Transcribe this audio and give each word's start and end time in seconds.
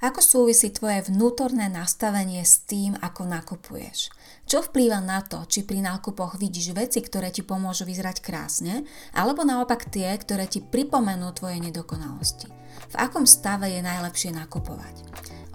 Ako 0.00 0.24
súvisí 0.24 0.72
tvoje 0.72 1.04
vnútorné 1.12 1.68
nastavenie 1.68 2.40
s 2.40 2.64
tým, 2.64 2.96
ako 3.04 3.28
nakupuješ? 3.28 4.08
Čo 4.48 4.64
vplýva 4.64 4.96
na 5.04 5.20
to, 5.20 5.44
či 5.44 5.60
pri 5.68 5.84
nákupoch 5.84 6.40
vidíš 6.40 6.72
veci, 6.72 7.04
ktoré 7.04 7.28
ti 7.28 7.44
pomôžu 7.44 7.84
vyzerať 7.84 8.24
krásne, 8.24 8.88
alebo 9.12 9.44
naopak 9.44 9.92
tie, 9.92 10.08
ktoré 10.16 10.48
ti 10.48 10.64
pripomenú 10.64 11.28
tvoje 11.36 11.60
nedokonalosti? 11.60 12.48
V 12.88 12.94
akom 12.96 13.28
stave 13.28 13.68
je 13.76 13.84
najlepšie 13.84 14.32
nakupovať? 14.32 15.04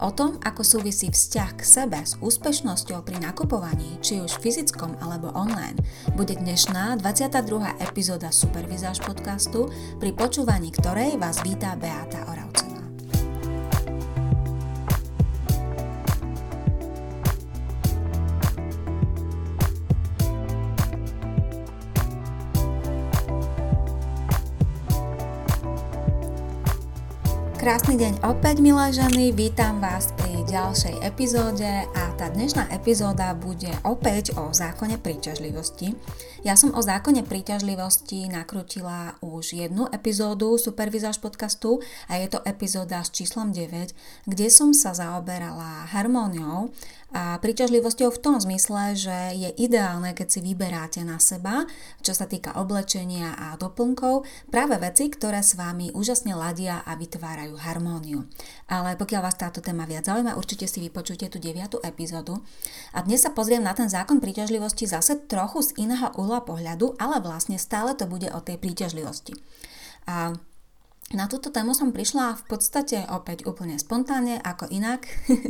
O 0.05 0.13
tom, 0.13 0.37
ako 0.45 0.61
súvisí 0.61 1.09
vzťah 1.09 1.51
k 1.57 1.63
sebe 1.65 1.97
s 2.05 2.13
úspešnosťou 2.21 3.01
pri 3.01 3.17
nakupovaní, 3.25 3.97
či 4.05 4.21
už 4.21 4.37
fyzickom 4.45 4.93
alebo 5.01 5.33
online, 5.33 5.81
bude 6.13 6.37
dnešná 6.37 7.01
22. 7.01 7.81
epizóda 7.81 8.29
Supervizáž 8.29 9.01
podcastu, 9.01 9.73
pri 9.97 10.13
počúvaní 10.13 10.69
ktorej 10.69 11.17
vás 11.17 11.41
vítá 11.41 11.73
Beata 11.73 12.29
Oravcová. 12.29 12.84
Krásny 27.65 27.97
deň 27.97 28.21
opäť, 28.21 28.61
milé 28.61 28.93
ženy, 28.93 29.33
vítam 29.33 29.81
vás 29.81 30.13
pri 30.35 30.51
ďalšej 30.51 30.95
epizóde 30.99 31.87
a 31.95 32.11
tá 32.19 32.27
dnešná 32.27 32.67
epizóda 32.75 33.31
bude 33.31 33.71
opäť 33.87 34.35
o 34.35 34.51
zákone 34.51 34.99
príťažlivosti. 34.99 35.95
Ja 36.43 36.59
som 36.59 36.75
o 36.75 36.83
zákone 36.83 37.23
príťažlivosti 37.23 38.27
nakrutila 38.27 39.15
už 39.23 39.55
jednu 39.55 39.87
epizódu 39.95 40.59
Supervizáž 40.59 41.23
podcastu 41.23 41.79
a 42.11 42.19
je 42.19 42.27
to 42.27 42.43
epizóda 42.43 42.99
s 42.99 43.15
číslom 43.15 43.55
9, 43.55 43.95
kde 44.27 44.47
som 44.51 44.75
sa 44.75 44.91
zaoberala 44.91 45.87
harmóniou 45.95 46.75
a 47.13 47.37
príťažlivosťou 47.37 48.09
v 48.11 48.21
tom 48.21 48.35
zmysle, 48.41 48.97
že 48.97 49.17
je 49.37 49.49
ideálne, 49.61 50.11
keď 50.17 50.27
si 50.27 50.39
vyberáte 50.41 51.05
na 51.05 51.21
seba, 51.21 51.69
čo 52.01 52.17
sa 52.17 52.25
týka 52.25 52.57
oblečenia 52.57 53.37
a 53.37 53.47
doplnkov, 53.55 54.25
práve 54.49 54.75
veci, 54.81 55.07
ktoré 55.13 55.45
s 55.45 55.53
vami 55.53 55.93
úžasne 55.93 56.33
ladia 56.33 56.81
a 56.81 56.97
vytvárajú 56.97 57.61
harmóniu. 57.61 58.25
Ale 58.65 58.97
pokiaľ 58.97 59.21
vás 59.21 59.37
táto 59.37 59.61
téma 59.61 59.85
viac 59.85 60.09
zaujíma, 60.09 60.24
určite 60.33 60.65
si 60.65 60.81
vypočujte 60.81 61.29
tú 61.29 61.37
9. 61.37 61.85
epizódu. 61.85 62.41
A 62.97 63.05
dnes 63.05 63.21
sa 63.21 63.29
pozriem 63.29 63.61
na 63.61 63.77
ten 63.77 63.85
zákon 63.85 64.17
príťažlivosti 64.17 64.89
zase 64.89 65.21
trochu 65.29 65.61
z 65.61 65.77
iného 65.77 66.09
uhla 66.17 66.41
pohľadu, 66.41 66.97
ale 66.97 67.21
vlastne 67.21 67.61
stále 67.61 67.93
to 67.93 68.09
bude 68.09 68.25
o 68.33 68.41
tej 68.41 68.57
príťažlivosti. 68.57 69.37
A 70.09 70.33
na 71.13 71.29
túto 71.29 71.53
tému 71.53 71.77
som 71.77 71.93
prišla 71.93 72.33
v 72.33 72.43
podstate 72.49 73.05
opäť 73.13 73.45
úplne 73.45 73.77
spontánne, 73.77 74.41
ako 74.41 74.65
inak. 74.73 75.05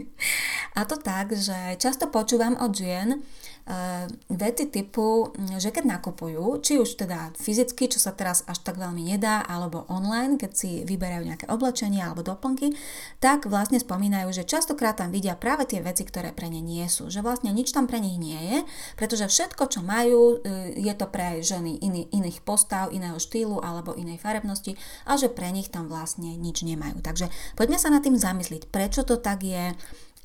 a 0.76 0.84
to 0.84 1.00
tak, 1.00 1.31
že 1.31 1.80
často 1.80 2.12
počúvam 2.12 2.59
od 2.59 2.76
žien, 2.76 3.23
uh, 3.66 4.06
vety 4.28 4.70
typu, 4.70 5.32
že 5.58 5.72
keď 5.72 5.98
nakupujú, 5.98 6.59
či 6.59 6.78
už 6.78 7.00
teda 7.00 7.32
fyzicky, 7.40 7.90
čo 7.90 7.98
sa 7.98 8.12
teraz 8.12 8.44
až 8.45 8.62
tak 8.62 8.78
veľmi 8.78 9.16
nedá, 9.16 9.42
alebo 9.42 9.88
online, 9.88 10.38
keď 10.38 10.52
si 10.52 10.70
vyberajú 10.84 11.23
nejaké 11.26 11.45
oblečenie 11.48 12.04
alebo 12.04 12.22
doplnky, 12.22 12.76
tak 13.23 13.48
vlastne 13.48 13.80
spomínajú, 13.80 14.30
že 14.36 14.44
častokrát 14.44 15.00
tam 15.00 15.09
vidia 15.09 15.40
práve 15.40 15.66
tie 15.66 15.80
veci, 15.82 16.04
ktoré 16.04 16.36
pre 16.36 16.52
ne 16.52 16.59
nie 16.59 16.86
sú. 16.92 17.10
Že 17.10 17.26
vlastne 17.26 17.50
nič 17.56 17.73
tam 17.73 17.89
pre 17.89 18.04
nich 18.04 18.20
nie 18.20 18.38
je, 18.38 18.58
pretože 19.00 19.32
všetko, 19.32 19.64
čo 19.72 19.80
majú, 19.82 20.44
e, 20.44 20.76
je 20.78 20.94
to 20.94 21.08
pre 21.10 21.42
ženy 21.42 21.80
iný, 21.82 22.06
iných 22.12 22.44
postav, 22.44 22.92
iného 22.92 23.17
štýlu 23.17 23.64
alebo 23.64 23.98
inej 23.98 24.22
farebnosti 24.22 24.78
a 25.10 25.16
že 25.17 25.32
pre 25.32 25.50
nich 25.50 25.73
tam 25.73 25.89
vlastne 25.89 26.38
nič 26.38 26.62
nemajú. 26.62 27.02
Takže 27.02 27.32
poďme 27.58 27.82
sa 27.82 27.89
nad 27.89 28.06
tým 28.06 28.20
zamysliť, 28.20 28.70
prečo 28.70 29.02
to 29.08 29.17
tak 29.17 29.42
je, 29.42 29.73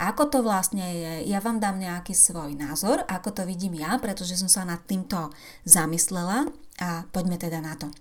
ako 0.01 0.33
to 0.33 0.39
vlastne 0.41 0.81
je, 0.81 1.13
ja 1.29 1.45
vám 1.45 1.61
dám 1.61 1.77
nejaký 1.77 2.17
svoj 2.17 2.57
názor, 2.57 3.05
ako 3.05 3.37
to 3.37 3.43
vidím 3.45 3.77
ja, 3.77 4.01
pretože 4.01 4.41
som 4.41 4.49
sa 4.49 4.65
nad 4.65 4.81
týmto 4.89 5.29
zamyslela 5.69 6.49
a 6.81 7.05
poďme 7.13 7.37
teda 7.37 7.61
na 7.61 7.77
to. 7.77 7.93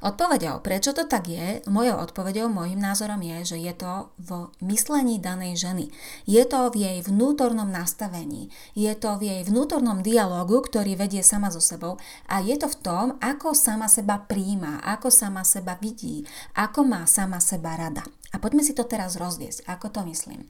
Odpovedou, 0.00 0.64
prečo 0.64 0.96
to 0.96 1.04
tak 1.04 1.28
je, 1.28 1.60
mojou 1.68 2.00
odpovedou, 2.00 2.48
môjim 2.48 2.80
názorom 2.80 3.20
je, 3.20 3.52
že 3.52 3.56
je 3.60 3.74
to 3.76 4.08
v 4.16 4.48
myslení 4.64 5.20
danej 5.20 5.60
ženy. 5.60 5.92
Je 6.24 6.40
to 6.48 6.72
v 6.72 6.88
jej 6.88 6.98
vnútornom 7.04 7.68
nastavení. 7.68 8.48
Je 8.72 8.88
to 8.96 9.20
v 9.20 9.28
jej 9.28 9.40
vnútornom 9.44 10.00
dialogu, 10.00 10.64
ktorý 10.64 10.96
vedie 10.96 11.20
sama 11.20 11.52
so 11.52 11.60
sebou 11.60 12.00
a 12.24 12.40
je 12.40 12.56
to 12.56 12.72
v 12.72 12.80
tom, 12.80 13.06
ako 13.20 13.52
sama 13.52 13.92
seba 13.92 14.24
príjma, 14.24 14.80
ako 14.80 15.12
sama 15.12 15.44
seba 15.44 15.76
vidí, 15.76 16.24
ako 16.56 16.80
má 16.88 17.04
sama 17.04 17.36
seba 17.36 17.76
rada. 17.76 18.00
A 18.32 18.40
poďme 18.40 18.64
si 18.64 18.72
to 18.72 18.88
teraz 18.88 19.20
rozviesť. 19.20 19.68
Ako 19.68 19.92
to 19.92 20.00
myslím? 20.08 20.48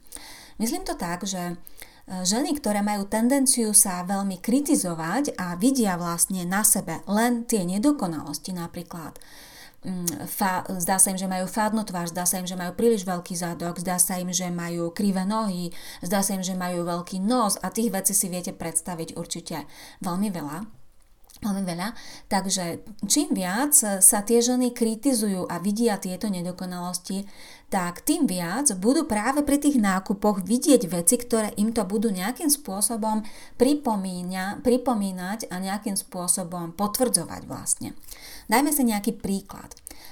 Myslím 0.62 0.84
to 0.86 0.94
tak, 0.94 1.24
že 1.24 1.40
e, 1.40 1.54
ženy, 2.10 2.58
ktoré 2.58 2.82
majú 2.82 3.06
tendenciu 3.06 3.70
sa 3.70 4.02
veľmi 4.02 4.42
kritizovať 4.42 5.38
a 5.38 5.54
vidia 5.54 5.94
vlastne 5.94 6.42
na 6.42 6.66
sebe 6.66 7.00
len 7.06 7.46
tie 7.46 7.62
nedokonalosti 7.62 8.50
napríklad, 8.50 9.14
mm, 9.86 10.26
Fa, 10.26 10.66
zdá 10.66 10.98
sa 10.98 11.14
im, 11.14 11.18
že 11.20 11.30
majú 11.30 11.46
fádnu 11.46 11.86
tvár, 11.86 12.10
zdá 12.10 12.26
sa 12.26 12.42
im, 12.42 12.50
že 12.50 12.58
majú 12.58 12.74
príliš 12.74 13.06
veľký 13.06 13.34
zadok, 13.38 13.78
zdá 13.78 14.02
sa 14.02 14.18
im, 14.18 14.34
že 14.34 14.50
majú 14.50 14.90
krivé 14.90 15.22
nohy, 15.22 15.70
zdá 16.02 16.20
sa 16.26 16.34
im, 16.34 16.42
že 16.42 16.58
majú 16.58 16.82
veľký 16.82 17.22
nos 17.22 17.56
a 17.62 17.70
tých 17.70 17.94
vecí 17.94 18.12
si 18.12 18.26
viete 18.26 18.50
predstaviť 18.50 19.14
určite 19.14 19.70
veľmi 20.02 20.28
veľa 20.34 20.80
veľmi 21.40 21.64
veľa. 21.64 21.88
Takže 22.28 22.84
čím 23.08 23.32
viac 23.32 23.72
sa 23.80 24.18
tie 24.20 24.44
ženy 24.44 24.76
kritizujú 24.76 25.48
a 25.48 25.56
vidia 25.56 25.96
tieto 25.96 26.28
nedokonalosti, 26.28 27.24
tak 27.70 28.02
tým 28.02 28.26
viac 28.26 28.66
budú 28.82 29.06
práve 29.06 29.46
pri 29.46 29.62
tých 29.62 29.78
nákupoch 29.78 30.42
vidieť 30.42 30.90
veci, 30.90 31.14
ktoré 31.22 31.54
im 31.54 31.70
to 31.70 31.86
budú 31.86 32.10
nejakým 32.10 32.50
spôsobom 32.50 33.22
pripomínať 33.56 35.46
a 35.46 35.54
nejakým 35.62 35.94
spôsobom 35.94 36.74
potvrdzovať 36.74 37.46
vlastne. 37.46 37.94
Dajme 38.50 38.74
si 38.74 38.82
nejaký 38.82 39.14
príklad. 39.22 39.70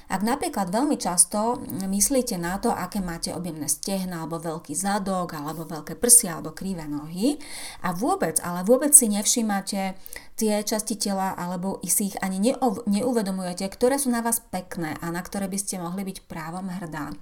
Ak 0.09 0.23
napríklad 0.23 0.71
veľmi 0.71 0.97
často 0.97 1.59
myslíte 1.85 2.39
na 2.39 2.63
to, 2.63 2.71
aké 2.71 3.03
máte 3.03 3.35
objemné 3.35 3.67
stehna, 3.67 4.23
alebo 4.23 4.39
veľký 4.39 4.73
zadok, 4.79 5.35
alebo 5.35 5.67
veľké 5.67 5.99
prsia, 5.99 6.39
alebo 6.39 6.55
krivé 6.55 6.87
nohy 6.87 7.43
a 7.83 7.91
vôbec, 7.91 8.39
ale 8.41 8.63
vôbec 8.63 8.95
si 8.95 9.11
nevšímate 9.11 9.99
tie 10.39 10.55
časti 10.63 10.95
tela, 10.95 11.35
alebo 11.35 11.83
si 11.85 12.15
ich 12.15 12.17
ani 12.23 12.55
neuvedomujete, 12.87 13.67
ktoré 13.67 13.99
sú 13.99 14.15
na 14.15 14.23
vás 14.23 14.39
pekné 14.39 14.95
a 15.03 15.11
na 15.11 15.21
ktoré 15.21 15.51
by 15.51 15.59
ste 15.59 15.83
mohli 15.83 16.07
byť 16.07 16.25
právom 16.31 16.71
hrdá 16.71 17.13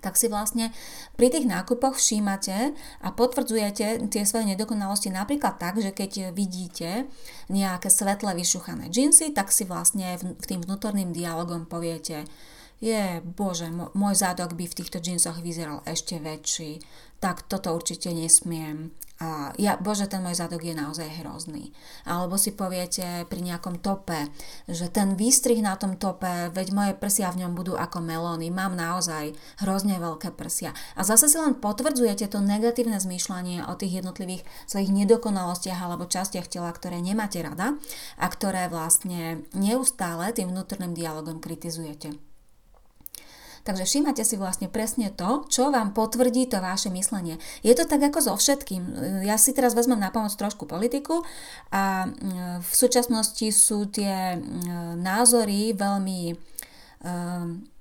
tak 0.00 0.16
si 0.16 0.30
vlastne 0.30 0.70
pri 1.18 1.32
tých 1.32 1.46
nákupoch 1.48 1.98
všímate 1.98 2.72
a 3.02 3.08
potvrdzujete 3.12 4.08
tie 4.10 4.22
svoje 4.24 4.54
nedokonalosti 4.54 5.10
napríklad 5.10 5.58
tak, 5.58 5.78
že 5.78 5.90
keď 5.90 6.32
vidíte 6.32 7.10
nejaké 7.50 7.88
svetle 7.90 8.34
vyšuchané 8.34 8.88
džinsy, 8.88 9.34
tak 9.34 9.50
si 9.50 9.66
vlastne 9.66 10.18
v, 10.18 10.44
tým 10.44 10.60
vnútorným 10.62 11.10
dialogom 11.10 11.66
poviete, 11.66 12.28
je, 12.78 13.18
bože, 13.22 13.66
môj 13.74 14.14
zádok 14.14 14.54
by 14.54 14.70
v 14.70 14.76
týchto 14.78 15.02
džinsoch 15.02 15.42
vyzeral 15.42 15.82
ešte 15.82 16.22
väčší, 16.22 16.78
tak 17.18 17.42
toto 17.50 17.74
určite 17.74 18.14
nesmiem. 18.14 18.94
A 19.18 19.50
ja, 19.58 19.74
bože, 19.74 20.06
ten 20.06 20.22
môj 20.22 20.38
zadok 20.38 20.62
je 20.62 20.78
naozaj 20.78 21.10
hrozný. 21.18 21.74
Alebo 22.06 22.38
si 22.38 22.54
poviete 22.54 23.26
pri 23.26 23.42
nejakom 23.42 23.82
tope, 23.82 24.30
že 24.70 24.86
ten 24.86 25.18
výstrih 25.18 25.58
na 25.58 25.74
tom 25.74 25.98
tope, 25.98 26.54
veď 26.54 26.70
moje 26.70 26.92
prsia 26.94 27.34
v 27.34 27.42
ňom 27.42 27.58
budú 27.58 27.74
ako 27.74 27.98
melóny, 27.98 28.54
mám 28.54 28.78
naozaj 28.78 29.34
hrozne 29.58 29.98
veľké 29.98 30.38
prsia. 30.38 30.70
A 30.94 31.02
zase 31.02 31.26
si 31.26 31.34
len 31.34 31.58
potvrdzujete 31.58 32.30
to 32.30 32.38
negatívne 32.38 33.02
zmýšľanie 33.02 33.66
o 33.66 33.74
tých 33.74 33.98
jednotlivých 34.06 34.46
svojich 34.70 34.94
nedokonalostiach 34.94 35.82
alebo 35.82 36.06
častiach 36.06 36.46
tela, 36.46 36.70
ktoré 36.70 37.02
nemáte 37.02 37.42
rada 37.42 37.74
a 38.22 38.26
ktoré 38.30 38.70
vlastne 38.70 39.42
neustále 39.50 40.30
tým 40.30 40.54
vnútorným 40.54 40.94
dialogom 40.94 41.42
kritizujete. 41.42 42.27
Takže 43.68 43.84
všímate 43.84 44.24
si 44.24 44.40
vlastne 44.40 44.72
presne 44.72 45.12
to, 45.12 45.44
čo 45.52 45.68
vám 45.68 45.92
potvrdí 45.92 46.48
to 46.48 46.56
vaše 46.64 46.88
myslenie. 46.88 47.36
Je 47.60 47.76
to 47.76 47.84
tak 47.84 48.00
ako 48.00 48.24
so 48.24 48.32
všetkým. 48.32 48.80
Ja 49.28 49.36
si 49.36 49.52
teraz 49.52 49.76
vezmem 49.76 50.00
na 50.00 50.08
pomoc 50.08 50.32
trošku 50.32 50.64
politiku 50.64 51.20
a 51.68 52.08
mm, 52.08 52.64
v 52.64 52.72
súčasnosti 52.72 53.44
sú 53.52 53.84
tie 53.92 54.40
mm, 54.40 54.96
názory 55.04 55.76
veľmi 55.76 56.32
mm, 57.04 57.77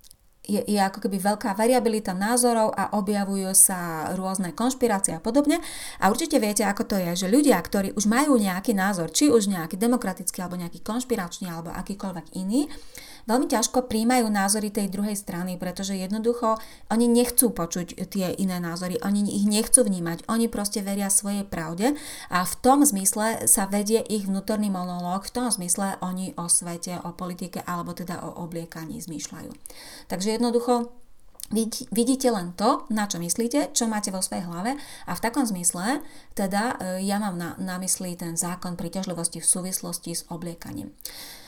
je, 0.48 0.64
je 0.64 0.80
ako 0.80 1.04
keby 1.04 1.20
veľká 1.20 1.54
variabilita 1.54 2.16
názorov 2.16 2.72
a 2.72 2.96
objavujú 2.96 3.52
sa 3.52 4.12
rôzne 4.16 4.56
konšpirácie 4.56 5.20
a 5.20 5.22
podobne. 5.22 5.60
A 6.00 6.08
určite 6.08 6.40
viete, 6.40 6.64
ako 6.64 6.88
to 6.88 6.96
je, 6.96 7.28
že 7.28 7.28
ľudia, 7.28 7.60
ktorí 7.60 7.94
už 7.94 8.08
majú 8.08 8.40
nejaký 8.40 8.72
názor, 8.72 9.12
či 9.12 9.28
už 9.28 9.52
nejaký 9.52 9.76
demokratický, 9.76 10.40
alebo 10.40 10.56
nejaký 10.58 10.80
konšpiračný, 10.82 11.52
alebo 11.52 11.76
akýkoľvek 11.76 12.40
iný, 12.40 12.72
veľmi 13.28 13.46
ťažko 13.52 13.92
príjmajú 13.92 14.26
názory 14.32 14.72
tej 14.72 14.88
druhej 14.88 15.20
strany, 15.20 15.60
pretože 15.60 15.94
jednoducho 15.94 16.56
oni 16.88 17.06
nechcú 17.12 17.52
počuť 17.52 18.08
tie 18.08 18.32
iné 18.40 18.58
názory, 18.64 18.98
oni 19.04 19.28
ich 19.28 19.46
nechcú 19.46 19.84
vnímať, 19.84 20.26
oni 20.32 20.48
proste 20.48 20.80
veria 20.80 21.12
svojej 21.12 21.44
pravde 21.44 22.00
a 22.32 22.48
v 22.48 22.54
tom 22.64 22.88
zmysle 22.88 23.46
sa 23.46 23.68
vedie 23.68 24.00
ich 24.08 24.26
vnútorný 24.26 24.72
monológ, 24.72 25.28
v 25.28 25.36
tom 25.36 25.52
zmysle 25.52 26.00
oni 26.00 26.32
o 26.40 26.48
svete, 26.48 27.04
o 27.04 27.12
politike 27.12 27.60
alebo 27.68 27.92
teda 27.92 28.24
o 28.24 28.48
obliekaní 28.48 29.04
zmýšľajú. 29.04 29.52
Takže 30.08 30.37
jednoducho 30.38 30.94
Vidíte 31.96 32.28
len 32.28 32.52
to, 32.60 32.84
na 32.92 33.08
čo 33.08 33.24
myslíte, 33.24 33.72
čo 33.72 33.88
máte 33.88 34.12
vo 34.12 34.20
svojej 34.20 34.44
hlave 34.44 34.76
a 35.08 35.16
v 35.16 35.24
takom 35.24 35.48
zmysle 35.48 36.04
teda 36.36 36.76
e, 36.76 37.08
ja 37.08 37.24
mám 37.24 37.40
na, 37.40 37.56
na 37.56 37.80
mysli 37.80 38.20
ten 38.20 38.36
zákon 38.36 38.76
príťažlivosti 38.76 39.40
v 39.40 39.48
súvislosti 39.48 40.12
s 40.12 40.28
obliekaním. 40.28 40.92
Uh, 40.92 41.47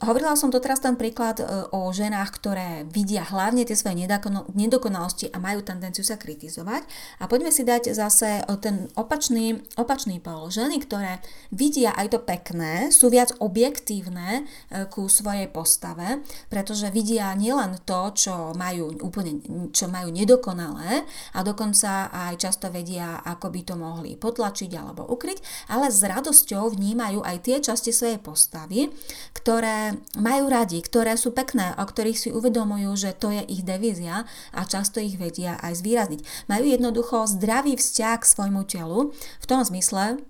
hovorila 0.00 0.34
som 0.40 0.48
to 0.48 0.56
teraz 0.56 0.80
ten 0.80 0.96
príklad 0.96 1.40
uh, 1.40 1.68
o 1.68 1.92
ženách, 1.92 2.30
ktoré 2.40 2.68
vidia 2.88 3.24
hlavne 3.28 3.68
tie 3.68 3.76
svoje 3.76 4.08
nedokonalosti 4.56 5.28
a 5.32 5.42
majú 5.42 5.60
tendenciu 5.60 6.00
sa 6.00 6.16
kritizovať. 6.16 6.88
A 7.20 7.28
poďme 7.28 7.52
si 7.52 7.62
dať 7.62 7.92
zase 7.92 8.40
ten 8.64 8.88
opačný, 8.96 9.60
opačný 9.76 10.18
pol. 10.18 10.48
Ženy, 10.48 10.80
ktoré 10.88 11.20
vidia 11.52 11.92
aj 11.92 12.16
to 12.16 12.18
pekné, 12.24 12.88
sú 12.88 13.12
viac 13.12 13.36
objektívne 13.40 14.48
ku 14.88 15.06
svojej 15.10 15.48
postave, 15.52 16.24
pretože 16.48 16.88
vidia 16.88 17.32
nielen 17.36 17.84
to, 17.84 18.10
čo 18.16 18.34
majú 18.56 18.96
úplne, 19.04 19.44
čo 19.70 19.92
majú 19.92 20.08
nedokonalé 20.08 21.04
a 21.36 21.40
dokonca 21.44 22.08
aj 22.10 22.40
často 22.40 22.72
vedia, 22.72 23.20
ako 23.22 23.52
by 23.52 23.60
to 23.64 23.74
mohli 23.76 24.16
potlačiť 24.16 24.70
alebo 24.74 25.04
ukryť, 25.04 25.68
ale 25.70 25.92
s 25.92 26.00
radosťou 26.00 26.72
vnímajú 26.72 27.20
aj 27.20 27.36
tie 27.44 27.56
časti 27.60 27.92
svojej 27.92 28.18
postavy, 28.18 28.88
ktoré 29.34 29.98
majú 30.14 30.46
radi, 30.46 30.80
ktoré 30.80 31.18
sú 31.18 31.34
pekné, 31.34 31.74
o 31.76 31.84
ktorých 31.84 32.16
si 32.18 32.30
uvedomujú, 32.30 32.94
že 32.94 33.10
to 33.12 33.34
je 33.34 33.42
ich 33.50 33.66
devízia 33.66 34.24
a 34.54 34.60
často 34.64 35.02
ich 35.02 35.18
vedia 35.18 35.58
aj 35.60 35.82
zvýrazniť. 35.82 36.20
Majú 36.46 36.64
jednoducho 36.64 37.26
zdravý 37.26 37.74
vzťah 37.74 38.16
k 38.22 38.30
svojmu 38.30 38.62
telu 38.64 39.10
v 39.12 39.46
tom 39.50 39.60
zmysle, 39.66 40.22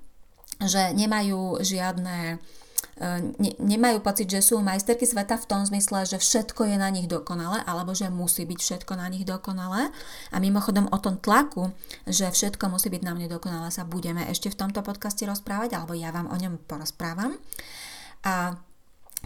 že 0.64 0.96
nemajú 0.96 1.60
žiadne 1.60 2.40
e, 2.96 3.06
ne, 3.38 3.52
nemajú 3.60 4.00
pocit, 4.00 4.26
že 4.26 4.40
sú 4.40 4.64
majsterky 4.64 5.04
sveta 5.04 5.36
v 5.36 5.48
tom 5.52 5.62
zmysle, 5.68 6.08
že 6.08 6.16
všetko 6.16 6.64
je 6.64 6.76
na 6.80 6.88
nich 6.88 7.04
dokonalé, 7.04 7.60
alebo 7.68 7.92
že 7.92 8.08
musí 8.08 8.48
byť 8.48 8.58
všetko 8.58 8.92
na 8.96 9.06
nich 9.12 9.28
dokonalé. 9.28 9.92
A 10.32 10.36
mimochodom 10.40 10.88
o 10.88 10.98
tom 10.98 11.20
tlaku, 11.20 11.76
že 12.08 12.32
všetko 12.32 12.72
musí 12.72 12.88
byť 12.88 13.02
na 13.04 13.12
mne 13.12 13.28
dokonalé, 13.28 13.68
sa 13.68 13.84
budeme 13.84 14.24
ešte 14.32 14.48
v 14.48 14.58
tomto 14.58 14.80
podcaste 14.80 15.28
rozprávať, 15.28 15.76
alebo 15.76 15.92
ja 15.92 16.08
vám 16.08 16.32
o 16.32 16.36
ňom 16.38 16.56
porozprávam. 16.64 17.36
A 18.24 18.56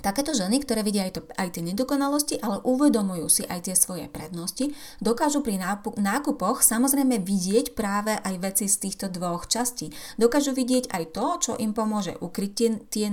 Takéto 0.00 0.34
ženy, 0.34 0.62
ktoré 0.62 0.86
vidia 0.86 1.06
aj, 1.08 1.12
to, 1.18 1.20
aj 1.34 1.48
tie 1.58 1.62
nedokonalosti, 1.64 2.38
ale 2.38 2.62
uvedomujú 2.62 3.26
si 3.28 3.42
aj 3.46 3.70
tie 3.70 3.74
svoje 3.74 4.06
prednosti, 4.06 4.70
dokážu 5.02 5.42
pri 5.42 5.58
nákupoch 5.98 6.62
samozrejme 6.62 7.18
vidieť 7.22 7.74
práve 7.74 8.14
aj 8.14 8.34
veci 8.38 8.66
z 8.70 8.76
týchto 8.88 9.06
dvoch 9.10 9.50
častí. 9.50 9.90
Dokážu 10.20 10.54
vidieť 10.54 10.90
aj 10.92 11.04
to, 11.14 11.26
čo 11.38 11.52
im 11.58 11.74
pomôže 11.74 12.14
ukryť 12.18 12.52
tie, 12.54 12.68
tie, 12.90 13.06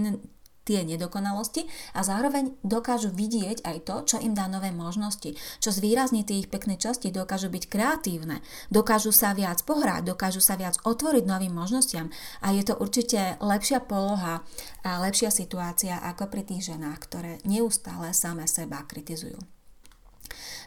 tie 0.65 0.81
nedokonalosti 0.81 1.69
a 1.93 2.01
zároveň 2.01 2.57
dokážu 2.65 3.13
vidieť 3.13 3.61
aj 3.61 3.77
to, 3.85 3.95
čo 4.03 4.17
im 4.19 4.33
dá 4.33 4.49
nové 4.49 4.73
možnosti, 4.73 5.37
čo 5.61 5.69
zvýrazní 5.69 6.25
tie 6.25 6.41
ich 6.41 6.49
pekné 6.49 6.75
časti, 6.75 7.13
dokážu 7.13 7.53
byť 7.53 7.63
kreatívne, 7.69 8.41
dokážu 8.73 9.13
sa 9.13 9.37
viac 9.37 9.61
pohrať, 9.61 10.09
dokážu 10.11 10.41
sa 10.41 10.57
viac 10.57 10.75
otvoriť 10.81 11.23
novým 11.23 11.53
možnostiam 11.53 12.09
a 12.41 12.51
je 12.51 12.65
to 12.65 12.73
určite 12.81 13.37
lepšia 13.39 13.85
poloha 13.85 14.41
a 14.81 14.91
lepšia 15.05 15.29
situácia 15.29 16.01
ako 16.01 16.27
pri 16.27 16.41
tých 16.43 16.73
ženách, 16.73 16.99
ktoré 17.05 17.31
neustále 17.45 18.11
same 18.11 18.49
seba 18.49 18.81
kritizujú. 18.83 19.54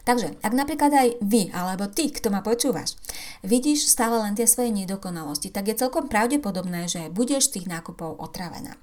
Takže, 0.09 0.41
ak 0.41 0.53
napríklad 0.57 0.89
aj 0.89 1.09
vy, 1.21 1.53
alebo 1.53 1.85
ty, 1.85 2.09
kto 2.09 2.33
ma 2.33 2.41
počúvaš, 2.41 2.97
vidíš 3.45 3.85
stále 3.85 4.17
len 4.17 4.33
tie 4.33 4.49
svoje 4.49 4.73
nedokonalosti, 4.73 5.53
tak 5.53 5.69
je 5.69 5.77
celkom 5.77 6.09
pravdepodobné, 6.09 6.89
že 6.89 7.13
budeš 7.13 7.53
tých 7.53 7.69
nákupov 7.69 8.17
otravená. 8.17 8.73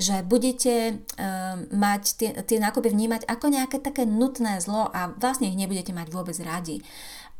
Že 0.00 0.24
budete 0.24 1.04
uh, 1.20 1.60
mať 1.76 2.02
tie, 2.16 2.30
tie 2.48 2.56
nákupy 2.56 2.88
vnímať 2.88 3.28
ako 3.28 3.52
nejaké 3.52 3.84
také 3.84 4.08
nutné 4.08 4.64
zlo 4.64 4.88
a 4.88 5.12
vlastne 5.20 5.52
ich 5.52 5.60
nebudete 5.60 5.92
mať 5.92 6.08
vôbec 6.08 6.40
radi. 6.40 6.80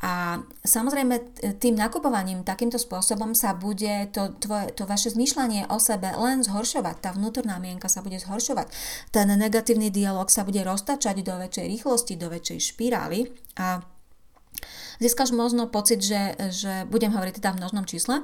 A 0.02 0.42
samozrejme 0.66 1.38
tým 1.62 1.78
nakupovaním 1.78 2.42
takýmto 2.42 2.74
spôsobom 2.74 3.38
sa 3.38 3.54
bude 3.54 4.10
to, 4.10 4.34
tvoje, 4.42 4.74
to 4.74 4.82
vaše 4.82 5.14
zmýšľanie 5.14 5.70
o 5.70 5.78
sebe 5.78 6.10
len 6.18 6.42
zhoršovať. 6.42 6.98
Tá 6.98 7.10
vnútorná 7.14 7.62
mienka 7.62 7.86
sa 7.86 8.02
bude 8.02 8.18
zhoršovať. 8.18 8.66
Ten 9.14 9.30
negatívny 9.30 9.94
dialog 9.94 10.26
sa 10.26 10.42
bude 10.42 10.58
roztačať 10.66 11.22
do 11.22 11.38
väčšej 11.38 11.66
rýchlosti, 11.70 12.18
do 12.18 12.34
väčšej 12.34 12.58
špirály 12.74 13.30
a 13.62 13.91
získaš 15.02 15.34
možno 15.34 15.66
pocit, 15.66 15.98
že, 15.98 16.38
že 16.54 16.86
budem 16.86 17.10
hovoriť 17.10 17.42
teda 17.42 17.50
v 17.52 17.58
množnom 17.58 17.84
čísle, 17.84 18.22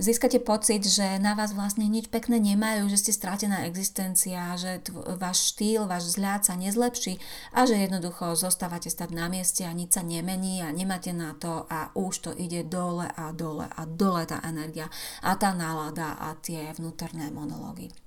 získate 0.00 0.40
pocit, 0.40 0.80
že 0.88 1.20
na 1.20 1.36
vás 1.36 1.52
vlastne 1.52 1.84
nič 1.84 2.08
pekné 2.08 2.40
nemajú, 2.40 2.88
že 2.88 2.96
ste 2.96 3.12
strátená 3.12 3.68
existencia, 3.68 4.56
že 4.56 4.80
tvo, 4.80 5.04
váš 5.20 5.52
štýl, 5.52 5.84
váš 5.84 6.16
vzhľad 6.16 6.48
sa 6.48 6.56
nezlepší 6.56 7.20
a 7.52 7.68
že 7.68 7.76
jednoducho 7.76 8.32
zostávate 8.34 8.88
stať 8.88 9.12
na 9.12 9.28
mieste 9.28 9.68
a 9.68 9.76
nič 9.76 9.94
sa 9.94 10.02
nemení 10.02 10.64
a 10.64 10.72
nemáte 10.72 11.12
na 11.12 11.36
to 11.36 11.68
a 11.68 11.92
už 11.92 12.14
to 12.24 12.30
ide 12.32 12.64
dole 12.66 13.04
a 13.04 13.30
dole 13.36 13.68
a 13.68 13.82
dole 13.84 14.24
tá 14.24 14.40
energia 14.48 14.88
a 15.20 15.36
tá 15.36 15.52
nálada 15.52 16.16
a 16.16 16.32
tie 16.40 16.72
vnútorné 16.72 17.28
monológy. 17.28 18.03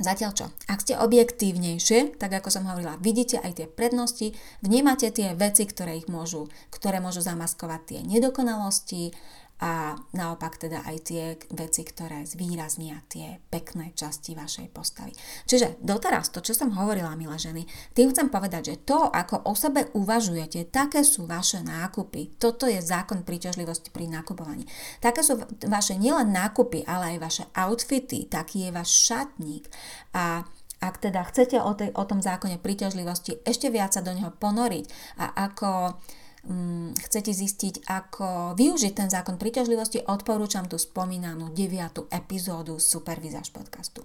Zatiaľ 0.00 0.30
čo? 0.32 0.46
Ak 0.64 0.80
ste 0.80 0.96
objektívnejšie, 0.96 2.16
tak 2.16 2.32
ako 2.32 2.48
som 2.48 2.64
hovorila, 2.64 2.96
vidíte 3.04 3.36
aj 3.36 3.52
tie 3.60 3.66
prednosti, 3.68 4.32
vnímate 4.64 5.12
tie 5.12 5.36
veci, 5.36 5.68
ktoré 5.68 6.00
ich 6.00 6.08
môžu, 6.08 6.48
ktoré 6.72 7.04
môžu 7.04 7.20
zamaskovať 7.20 7.80
tie 7.84 8.00
nedokonalosti, 8.08 9.12
a 9.60 9.92
naopak 10.16 10.56
teda 10.56 10.80
aj 10.88 10.96
tie 11.04 11.24
veci, 11.52 11.84
ktoré 11.84 12.24
zvýraznia 12.24 13.04
tie 13.12 13.44
pekné 13.52 13.92
časti 13.92 14.32
vašej 14.32 14.72
postavy. 14.72 15.12
Čiže 15.44 15.80
doteraz 15.84 16.32
to, 16.32 16.40
čo 16.40 16.56
som 16.56 16.72
hovorila, 16.72 17.12
milé 17.12 17.36
ženy, 17.36 17.68
tým 17.92 18.08
chcem 18.08 18.32
povedať, 18.32 18.72
že 18.72 18.82
to, 18.88 19.12
ako 19.12 19.44
o 19.44 19.52
sebe 19.52 19.92
uvažujete, 19.92 20.72
také 20.72 21.04
sú 21.04 21.28
vaše 21.28 21.60
nákupy. 21.60 22.40
Toto 22.40 22.64
je 22.64 22.80
zákon 22.80 23.20
príťažlivosti 23.20 23.92
pri 23.92 24.08
nakupovaní. 24.08 24.64
Také 25.04 25.20
sú 25.20 25.36
vaše 25.68 26.00
nielen 26.00 26.32
nákupy, 26.32 26.88
ale 26.88 27.16
aj 27.16 27.18
vaše 27.20 27.44
outfity, 27.52 28.32
taký 28.32 28.68
je 28.68 28.70
váš 28.72 28.90
šatník 29.06 29.68
a 30.16 30.48
ak 30.80 30.96
teda 30.96 31.20
chcete 31.28 31.60
o, 31.60 31.76
tej, 31.76 31.92
o 31.92 32.04
tom 32.08 32.24
zákone 32.24 32.56
príťažlivosti 32.56 33.44
ešte 33.44 33.68
viac 33.68 33.92
sa 33.92 34.00
do 34.00 34.16
neho 34.16 34.32
ponoriť 34.32 34.88
a 35.20 35.52
ako 35.52 36.00
um, 36.46 36.92
chcete 36.94 37.32
zistiť, 37.32 37.88
ako 37.88 38.54
využiť 38.54 38.92
ten 38.94 39.08
zákon 39.08 39.40
príťažlivosti, 39.40 40.06
odporúčam 40.06 40.68
tú 40.68 40.78
spomínanú 40.78 41.50
9. 41.52 42.12
epizódu 42.12 42.78
Supervizáž 42.78 43.50
podcastu. 43.50 44.04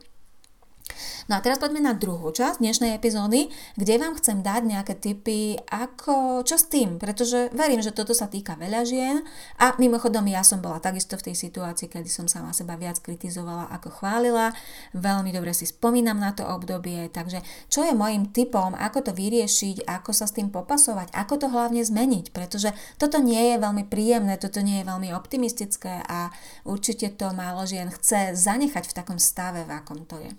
No 1.26 1.42
a 1.42 1.42
teraz 1.42 1.58
poďme 1.58 1.82
na 1.82 1.98
druhú 1.98 2.30
časť 2.30 2.62
dnešnej 2.62 2.94
epizódy, 2.94 3.50
kde 3.74 3.98
vám 3.98 4.14
chcem 4.22 4.46
dať 4.46 4.62
nejaké 4.62 4.94
tipy, 4.94 5.58
ako, 5.74 6.46
čo 6.46 6.54
s 6.54 6.70
tým, 6.70 7.02
pretože 7.02 7.50
verím, 7.50 7.82
že 7.82 7.90
toto 7.90 8.14
sa 8.14 8.30
týka 8.30 8.54
veľa 8.54 8.86
žien 8.86 9.26
a 9.58 9.74
mimochodom 9.82 10.22
ja 10.30 10.46
som 10.46 10.62
bola 10.62 10.78
takisto 10.78 11.18
v 11.18 11.34
tej 11.34 11.50
situácii, 11.50 11.90
kedy 11.90 12.06
som 12.14 12.30
sama 12.30 12.54
seba 12.54 12.78
viac 12.78 13.02
kritizovala 13.02 13.74
ako 13.74 13.90
chválila, 13.90 14.54
veľmi 14.94 15.34
dobre 15.34 15.50
si 15.58 15.66
spomínam 15.66 16.22
na 16.22 16.30
to 16.30 16.46
obdobie, 16.46 17.10
takže 17.10 17.42
čo 17.74 17.82
je 17.82 17.98
môjim 17.98 18.30
tipom, 18.30 18.78
ako 18.78 19.10
to 19.10 19.12
vyriešiť, 19.18 19.90
ako 19.90 20.14
sa 20.14 20.30
s 20.30 20.38
tým 20.38 20.54
popasovať, 20.54 21.10
ako 21.10 21.42
to 21.42 21.48
hlavne 21.50 21.82
zmeniť, 21.82 22.38
pretože 22.38 22.70
toto 23.02 23.18
nie 23.18 23.50
je 23.50 23.58
veľmi 23.58 23.90
príjemné, 23.90 24.38
toto 24.38 24.62
nie 24.62 24.86
je 24.86 24.90
veľmi 24.94 25.10
optimistické 25.18 26.06
a 26.06 26.30
určite 26.70 27.18
to 27.18 27.34
málo 27.34 27.66
žien 27.66 27.90
chce 27.90 28.38
zanechať 28.38 28.86
v 28.86 28.94
takom 28.94 29.18
stave, 29.18 29.66
v 29.66 29.74
akom 29.74 30.06
to 30.06 30.22
je. 30.22 30.30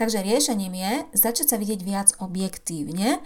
Takže 0.00 0.29
riešením 0.30 0.74
je 0.78 0.92
začať 1.18 1.46
sa 1.50 1.56
vidieť 1.58 1.80
viac 1.82 2.08
objektívne 2.22 3.18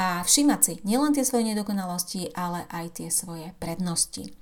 a 0.00 0.24
všímať 0.24 0.60
si 0.64 0.72
nielen 0.88 1.12
tie 1.12 1.28
svoje 1.28 1.52
nedokonalosti, 1.52 2.32
ale 2.32 2.64
aj 2.72 2.96
tie 2.96 3.08
svoje 3.12 3.52
prednosti. 3.60 4.32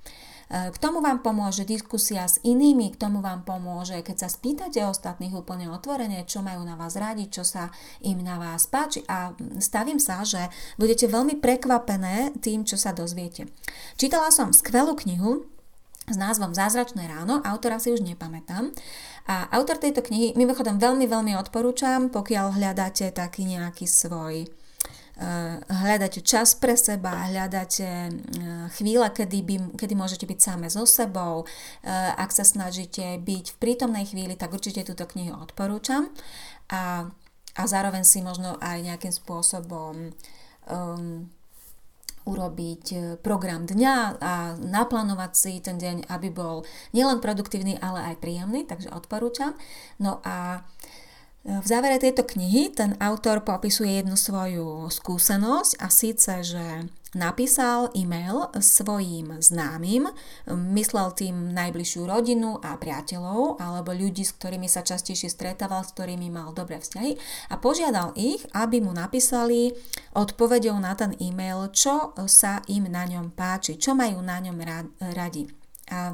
E, 0.54 0.70
k 0.70 0.76
tomu 0.78 1.02
vám 1.02 1.24
pomôže 1.24 1.66
diskusia 1.66 2.30
s 2.30 2.38
inými, 2.46 2.94
k 2.94 3.00
tomu 3.00 3.18
vám 3.18 3.42
pomôže, 3.42 3.98
keď 4.04 4.26
sa 4.26 4.28
spýtate 4.30 4.84
ostatných 4.86 5.34
úplne 5.34 5.66
otvorene, 5.72 6.22
čo 6.28 6.44
majú 6.44 6.62
na 6.62 6.78
vás 6.78 6.94
radi, 6.94 7.26
čo 7.26 7.42
sa 7.42 7.74
im 8.04 8.22
na 8.22 8.38
vás 8.38 8.70
páči 8.70 9.02
a 9.10 9.34
stavím 9.58 9.98
sa, 9.98 10.22
že 10.22 10.46
budete 10.78 11.10
veľmi 11.10 11.42
prekvapené 11.42 12.36
tým, 12.38 12.62
čo 12.62 12.78
sa 12.78 12.94
dozviete. 12.94 13.50
Čítala 13.98 14.30
som 14.30 14.54
skvelú 14.54 14.94
knihu 15.02 15.48
s 16.04 16.20
názvom 16.20 16.52
Zázračné 16.52 17.08
ráno, 17.08 17.40
autora 17.40 17.80
si 17.80 17.88
už 17.88 18.04
nepamätám, 18.04 18.76
a 19.24 19.48
autor 19.56 19.80
tejto 19.80 20.04
knihy, 20.04 20.36
mimochodom 20.36 20.76
veľmi, 20.76 21.08
veľmi 21.08 21.32
odporúčam, 21.40 22.12
pokiaľ 22.12 22.60
hľadáte 22.60 23.08
taký 23.12 23.48
nejaký 23.48 23.88
svoj 23.88 24.44
Uh, 25.14 25.62
hľadáte 25.70 26.26
čas 26.26 26.58
pre 26.58 26.74
seba, 26.74 27.30
hľadáte 27.30 27.86
uh, 27.86 28.66
chvíle, 28.74 29.06
kedy, 29.14 29.46
by, 29.46 29.56
kedy 29.78 29.94
môžete 29.94 30.26
byť 30.26 30.38
same 30.42 30.66
so 30.66 30.82
sebou. 30.82 31.46
Uh, 31.46 32.10
ak 32.18 32.34
sa 32.34 32.42
snažíte 32.42 33.22
byť 33.22 33.54
v 33.54 33.56
prítomnej 33.62 34.10
chvíli, 34.10 34.34
tak 34.34 34.50
určite 34.50 34.82
túto 34.82 35.06
knihu 35.14 35.38
odporúčam. 35.38 36.10
A, 36.66 37.06
a 37.54 37.62
zároveň 37.62 38.02
si 38.02 38.26
možno 38.26 38.58
aj 38.58 38.82
nejakým 38.82 39.14
spôsobom 39.14 40.10
um, 40.66 41.30
urobiť 42.24 42.84
e, 42.92 42.96
program 43.20 43.68
dňa 43.68 43.96
a 44.20 44.56
naplánovať 44.56 45.32
si 45.36 45.52
ten 45.60 45.76
deň, 45.76 46.08
aby 46.08 46.32
bol 46.32 46.64
nielen 46.96 47.20
produktívny, 47.20 47.76
ale 47.78 48.12
aj 48.12 48.20
príjemný, 48.24 48.64
takže 48.64 48.92
odporúčam. 48.92 49.52
No 50.00 50.24
a 50.24 50.64
e, 51.44 51.60
v 51.60 51.66
závere 51.68 52.00
tejto 52.00 52.24
knihy 52.24 52.72
ten 52.72 52.96
autor 52.96 53.44
popisuje 53.44 54.00
jednu 54.00 54.16
svoju 54.16 54.88
skúsenosť 54.88 55.72
a 55.78 55.86
síce, 55.92 56.32
že 56.40 56.88
napísal 57.14 57.94
e-mail 57.94 58.50
svojim 58.58 59.38
známym, 59.40 60.10
myslel 60.74 61.14
tým 61.14 61.54
najbližšiu 61.54 62.02
rodinu 62.04 62.58
a 62.60 62.74
priateľov 62.76 63.62
alebo 63.62 63.94
ľudí, 63.94 64.26
s 64.26 64.36
ktorými 64.36 64.66
sa 64.66 64.82
častejšie 64.82 65.30
stretával, 65.30 65.86
s 65.86 65.94
ktorými 65.94 66.28
mal 66.28 66.50
dobré 66.52 66.82
vzťahy 66.82 67.16
a 67.50 67.58
požiadal 67.58 68.12
ich, 68.18 68.42
aby 68.52 68.82
mu 68.82 68.90
napísali 68.90 69.72
odpovedou 70.14 70.74
na 70.78 70.98
ten 70.98 71.14
e-mail, 71.22 71.70
čo 71.70 72.12
sa 72.26 72.60
im 72.66 72.90
na 72.90 73.06
ňom 73.06 73.32
páči, 73.32 73.78
čo 73.78 73.94
majú 73.94 74.18
na 74.20 74.42
ňom 74.42 74.58
radi. 75.14 75.46
A 75.94 76.12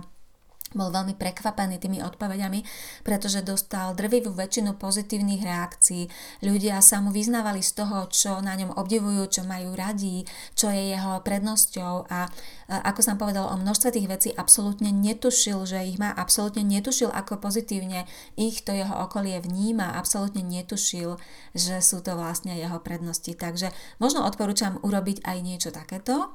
bol 0.71 0.95
veľmi 0.95 1.19
prekvapený 1.19 1.83
tými 1.83 1.99
odpovediami, 2.03 2.63
pretože 3.03 3.43
dostal 3.43 3.95
drvivú 3.99 4.31
väčšinu 4.31 4.79
pozitívnych 4.79 5.43
reakcií. 5.43 6.07
Ľudia 6.47 6.79
sa 6.79 7.03
mu 7.03 7.11
vyznávali 7.11 7.59
z 7.61 7.83
toho, 7.83 8.07
čo 8.07 8.39
na 8.39 8.55
ňom 8.55 8.79
obdivujú, 8.79 9.41
čo 9.41 9.43
majú 9.43 9.75
radí, 9.75 10.23
čo 10.55 10.71
je 10.71 10.95
jeho 10.95 11.19
prednosťou 11.27 12.07
a 12.07 12.31
ako 12.71 13.03
som 13.03 13.19
povedal 13.19 13.51
o 13.51 13.59
množstve 13.59 13.99
tých 13.99 14.07
vecí, 14.07 14.29
absolútne 14.31 14.95
netušil, 14.95 15.67
že 15.67 15.83
ich 15.91 15.99
má, 15.99 16.15
absolútne 16.15 16.63
netušil, 16.63 17.11
ako 17.11 17.43
pozitívne 17.43 18.07
ich 18.39 18.63
to 18.63 18.71
jeho 18.71 18.95
okolie 18.95 19.43
vníma, 19.43 19.99
absolútne 19.99 20.47
netušil, 20.47 21.19
že 21.51 21.83
sú 21.83 21.99
to 21.99 22.15
vlastne 22.15 22.55
jeho 22.55 22.79
prednosti. 22.79 23.35
Takže 23.35 23.75
možno 23.99 24.23
odporúčam 24.23 24.79
urobiť 24.87 25.27
aj 25.27 25.39
niečo 25.43 25.71
takéto. 25.75 26.31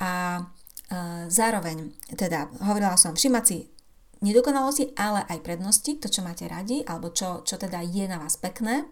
A 0.00 0.40
Zároveň, 1.28 1.92
teda 2.16 2.48
hovorila 2.64 2.96
som, 2.96 3.12
všimať 3.12 3.44
si 3.44 3.68
nedokonalosti, 4.18 4.98
ale 4.98 5.22
aj 5.30 5.46
prednosti, 5.46 5.94
to, 6.02 6.10
čo 6.10 6.26
máte 6.26 6.50
radi, 6.50 6.82
alebo 6.82 7.14
čo, 7.14 7.46
čo 7.46 7.54
teda 7.54 7.86
je 7.86 8.02
na 8.10 8.18
vás 8.18 8.34
pekné. 8.34 8.82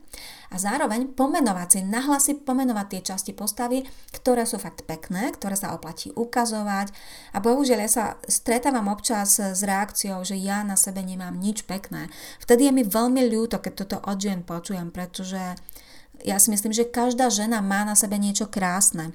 A 0.55 0.57
zároveň 0.61 1.11
pomenovať 1.19 1.69
si, 1.73 1.81
nahlasi 1.83 2.33
pomenovať 2.47 2.87
tie 2.87 3.01
časti 3.03 3.33
postavy, 3.35 3.83
ktoré 4.15 4.47
sú 4.47 4.63
fakt 4.63 4.87
pekné, 4.87 5.35
ktoré 5.35 5.59
sa 5.59 5.75
oplatí 5.75 6.15
ukazovať. 6.15 6.95
A 7.35 7.43
bohužiaľ 7.43 7.81
ja 7.83 7.91
sa 7.91 8.05
stretávam 8.31 8.87
občas 8.87 9.43
s 9.43 9.67
reakciou, 9.67 10.23
že 10.23 10.39
ja 10.39 10.63
na 10.63 10.79
sebe 10.79 11.03
nemám 11.03 11.35
nič 11.35 11.67
pekné. 11.67 12.07
Vtedy 12.39 12.71
je 12.71 12.73
mi 12.79 12.85
veľmi 12.87 13.27
ľúto, 13.27 13.59
keď 13.59 13.73
toto 13.75 13.97
od 14.07 14.23
žien 14.23 14.47
počujem, 14.47 14.95
pretože 14.95 15.59
ja 16.23 16.37
si 16.39 16.49
myslím, 16.55 16.71
že 16.71 16.87
každá 16.87 17.35
žena 17.35 17.59
má 17.59 17.83
na 17.83 17.99
sebe 17.99 18.15
niečo 18.15 18.47
krásne. 18.47 19.11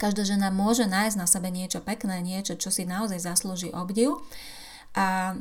Každá 0.00 0.24
žena 0.24 0.48
môže 0.48 0.88
nájsť 0.88 1.16
na 1.20 1.26
sebe 1.28 1.52
niečo 1.52 1.84
pekné, 1.84 2.24
niečo, 2.24 2.56
čo 2.56 2.72
si 2.72 2.88
naozaj 2.88 3.20
zaslúži 3.20 3.68
obdiv 3.70 4.18
a, 4.92 5.32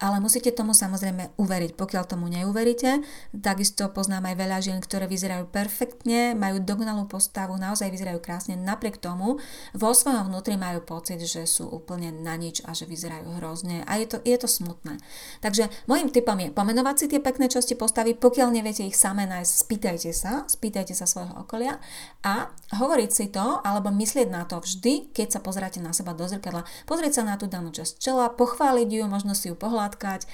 ale 0.00 0.16
musíte 0.24 0.48
tomu 0.56 0.72
samozrejme 0.72 1.36
uveriť. 1.36 1.76
Pokiaľ 1.76 2.02
tomu 2.08 2.32
neuveríte, 2.32 3.04
takisto 3.36 3.92
poznám 3.92 4.32
aj 4.32 4.36
veľa 4.40 4.58
žien, 4.64 4.78
ktoré 4.80 5.04
vyzerajú 5.04 5.52
perfektne, 5.52 6.32
majú 6.32 6.64
dokonalú 6.64 7.04
postavu, 7.04 7.60
naozaj 7.60 7.92
vyzerajú 7.92 8.24
krásne, 8.24 8.56
napriek 8.56 8.96
tomu 8.96 9.36
vo 9.76 9.90
svojom 9.92 10.32
vnútri 10.32 10.56
majú 10.56 10.80
pocit, 10.80 11.20
že 11.20 11.44
sú 11.44 11.68
úplne 11.68 12.08
na 12.08 12.40
nič 12.40 12.64
a 12.64 12.72
že 12.72 12.88
vyzerajú 12.88 13.36
hrozne. 13.36 13.84
A 13.84 14.00
je 14.00 14.08
to, 14.08 14.18
je 14.24 14.36
to 14.40 14.48
smutné. 14.48 14.96
Takže 15.44 15.68
môjim 15.84 16.08
typom 16.08 16.40
je 16.40 16.48
pomenovať 16.48 16.94
si 16.96 17.06
tie 17.12 17.20
pekné 17.20 17.52
časti 17.52 17.76
postavy, 17.76 18.16
pokiaľ 18.16 18.48
neviete 18.48 18.88
ich 18.88 18.96
samé 18.96 19.28
nájsť, 19.28 19.52
spýtajte 19.52 20.10
sa, 20.16 20.48
spýtajte 20.48 20.96
sa 20.96 21.04
svojho 21.04 21.36
okolia. 21.36 21.76
A 22.24 22.48
hovoriť 22.80 23.10
si 23.12 23.28
to, 23.28 23.60
alebo 23.60 23.92
myslieť 23.92 24.28
na 24.32 24.48
to 24.48 24.56
vždy, 24.64 25.12
keď 25.12 25.36
sa 25.36 25.40
pozeráte 25.44 25.84
na 25.84 25.92
seba 25.92 26.16
do 26.16 26.24
zrkadla, 26.24 26.64
pozrieť 26.88 27.20
sa 27.20 27.22
na 27.28 27.36
tú 27.36 27.44
danú 27.44 27.68
časť 27.68 28.00
čela, 28.00 28.32
pochváliť 28.32 28.85
ju, 28.90 29.04
možno 29.10 29.32
si 29.34 29.50
ju 29.50 29.56
pohľadkať 29.56 30.26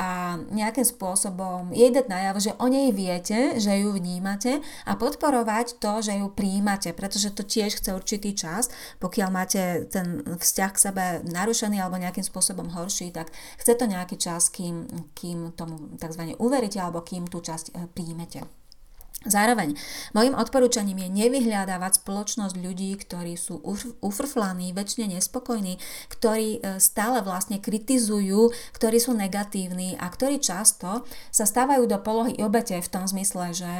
a 0.00 0.40
nejakým 0.48 0.86
spôsobom 0.86 1.76
jej 1.76 1.92
dať 1.92 2.06
najavo, 2.08 2.38
že 2.40 2.56
o 2.56 2.66
nej 2.72 2.88
viete, 2.88 3.60
že 3.60 3.84
ju 3.84 3.92
vnímate 3.92 4.64
a 4.88 4.96
podporovať 4.96 5.76
to, 5.76 6.00
že 6.00 6.16
ju 6.16 6.32
príjmate, 6.32 6.96
pretože 6.96 7.36
to 7.36 7.44
tiež 7.44 7.76
chce 7.76 7.92
určitý 7.92 8.32
čas. 8.32 8.72
Pokiaľ 8.96 9.28
máte 9.28 9.84
ten 9.92 10.24
vzťah 10.24 10.70
k 10.72 10.82
sebe 10.88 11.04
narušený 11.28 11.76
alebo 11.80 12.00
nejakým 12.00 12.24
spôsobom 12.24 12.72
horší, 12.72 13.12
tak 13.12 13.28
chce 13.60 13.76
to 13.76 13.84
nejaký 13.84 14.16
čas, 14.16 14.48
kým, 14.48 14.88
kým 15.12 15.52
tomu 15.52 15.92
tzv. 16.00 16.32
uveríte 16.40 16.80
alebo 16.80 17.04
kým 17.04 17.28
tú 17.28 17.44
časť 17.44 17.76
eh, 17.76 17.84
príjmete. 17.92 18.59
Zároveň, 19.20 19.76
mojim 20.16 20.32
odporúčaním 20.32 21.04
je 21.04 21.28
nevyhľadávať 21.28 22.00
spoločnosť 22.00 22.56
ľudí, 22.56 22.96
ktorí 22.96 23.36
sú 23.36 23.60
ufrflaní, 24.00 24.72
väčšine 24.72 25.12
nespokojní, 25.12 25.76
ktorí 26.08 26.56
e, 26.56 26.80
stále 26.80 27.20
vlastne 27.20 27.60
kritizujú, 27.60 28.48
ktorí 28.72 28.96
sú 28.96 29.12
negatívni 29.12 29.92
a 30.00 30.08
ktorí 30.08 30.40
často 30.40 31.04
sa 31.28 31.44
stávajú 31.44 31.84
do 31.84 32.00
polohy 32.00 32.40
obete 32.40 32.80
v 32.80 32.88
tom 32.88 33.04
zmysle, 33.04 33.52
že 33.52 33.72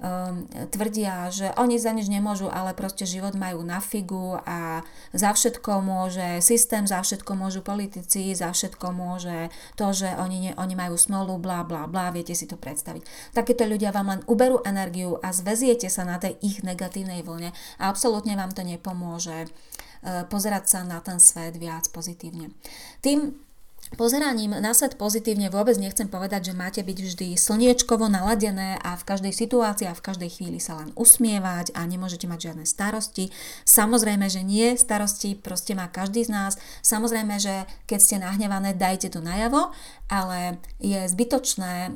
um, 0.00 0.44
tvrdia, 0.68 1.28
že 1.32 1.52
oni 1.56 1.80
za 1.80 1.92
nič 1.92 2.08
nemôžu, 2.12 2.52
ale 2.52 2.76
proste 2.76 3.08
život 3.08 3.32
majú 3.32 3.64
na 3.64 3.80
figu 3.80 4.36
a 4.44 4.84
za 5.16 5.32
všetko 5.32 5.80
môže 5.80 6.40
systém, 6.44 6.84
za 6.84 7.00
všetko 7.00 7.32
môžu 7.32 7.64
politici, 7.64 8.34
za 8.36 8.52
všetko 8.52 8.86
môže 8.92 9.48
to, 9.76 9.92
že 9.92 10.12
oni, 10.20 10.50
ne, 10.50 10.52
oni 10.56 10.74
majú 10.76 10.96
smolu, 11.00 11.40
bla 11.40 11.64
bla 11.64 11.88
bla, 11.88 12.12
viete 12.12 12.36
si 12.36 12.44
to 12.44 12.60
predstaviť. 12.60 13.32
Takíto 13.32 13.64
ľudia 13.64 13.92
vám 13.92 14.12
len 14.12 14.20
uberú 14.28 14.60
energiu 14.68 15.16
a 15.24 15.32
zveziete 15.32 15.88
sa 15.88 16.04
na 16.04 16.20
tej 16.20 16.36
ich 16.44 16.60
negatívnej 16.60 17.24
vlne 17.24 17.56
a 17.80 17.82
absolútne 17.88 18.36
vám 18.36 18.52
to 18.52 18.60
nepomôže 18.64 19.48
uh, 19.48 20.28
pozerať 20.28 20.64
sa 20.68 20.80
na 20.84 21.00
ten 21.00 21.16
svet 21.16 21.56
viac 21.56 21.88
pozitívne. 21.88 22.52
Tým 23.00 23.45
Pozeraním 23.94 24.50
na 24.58 24.74
svet 24.74 24.98
pozitívne 24.98 25.46
vôbec 25.46 25.78
nechcem 25.78 26.10
povedať, 26.10 26.50
že 26.50 26.58
máte 26.58 26.82
byť 26.82 26.98
vždy 26.98 27.28
slniečkovo 27.38 28.10
naladené 28.10 28.82
a 28.82 28.98
v 28.98 29.06
každej 29.06 29.30
situácii 29.30 29.86
a 29.86 29.94
v 29.94 30.02
každej 30.02 30.30
chvíli 30.34 30.58
sa 30.58 30.74
len 30.82 30.90
usmievať 30.98 31.70
a 31.70 31.86
nemôžete 31.86 32.26
mať 32.26 32.50
žiadne 32.50 32.66
starosti. 32.66 33.30
Samozrejme, 33.62 34.26
že 34.26 34.42
nie, 34.42 34.74
starosti 34.74 35.38
proste 35.38 35.78
má 35.78 35.86
každý 35.86 36.26
z 36.26 36.34
nás. 36.34 36.52
Samozrejme, 36.82 37.38
že 37.38 37.62
keď 37.86 37.98
ste 38.02 38.16
nahnevané, 38.18 38.74
dajte 38.74 39.06
to 39.14 39.22
najavo, 39.22 39.70
ale 40.10 40.58
je 40.82 41.06
zbytočné 41.06 41.74
eh, 41.86 41.92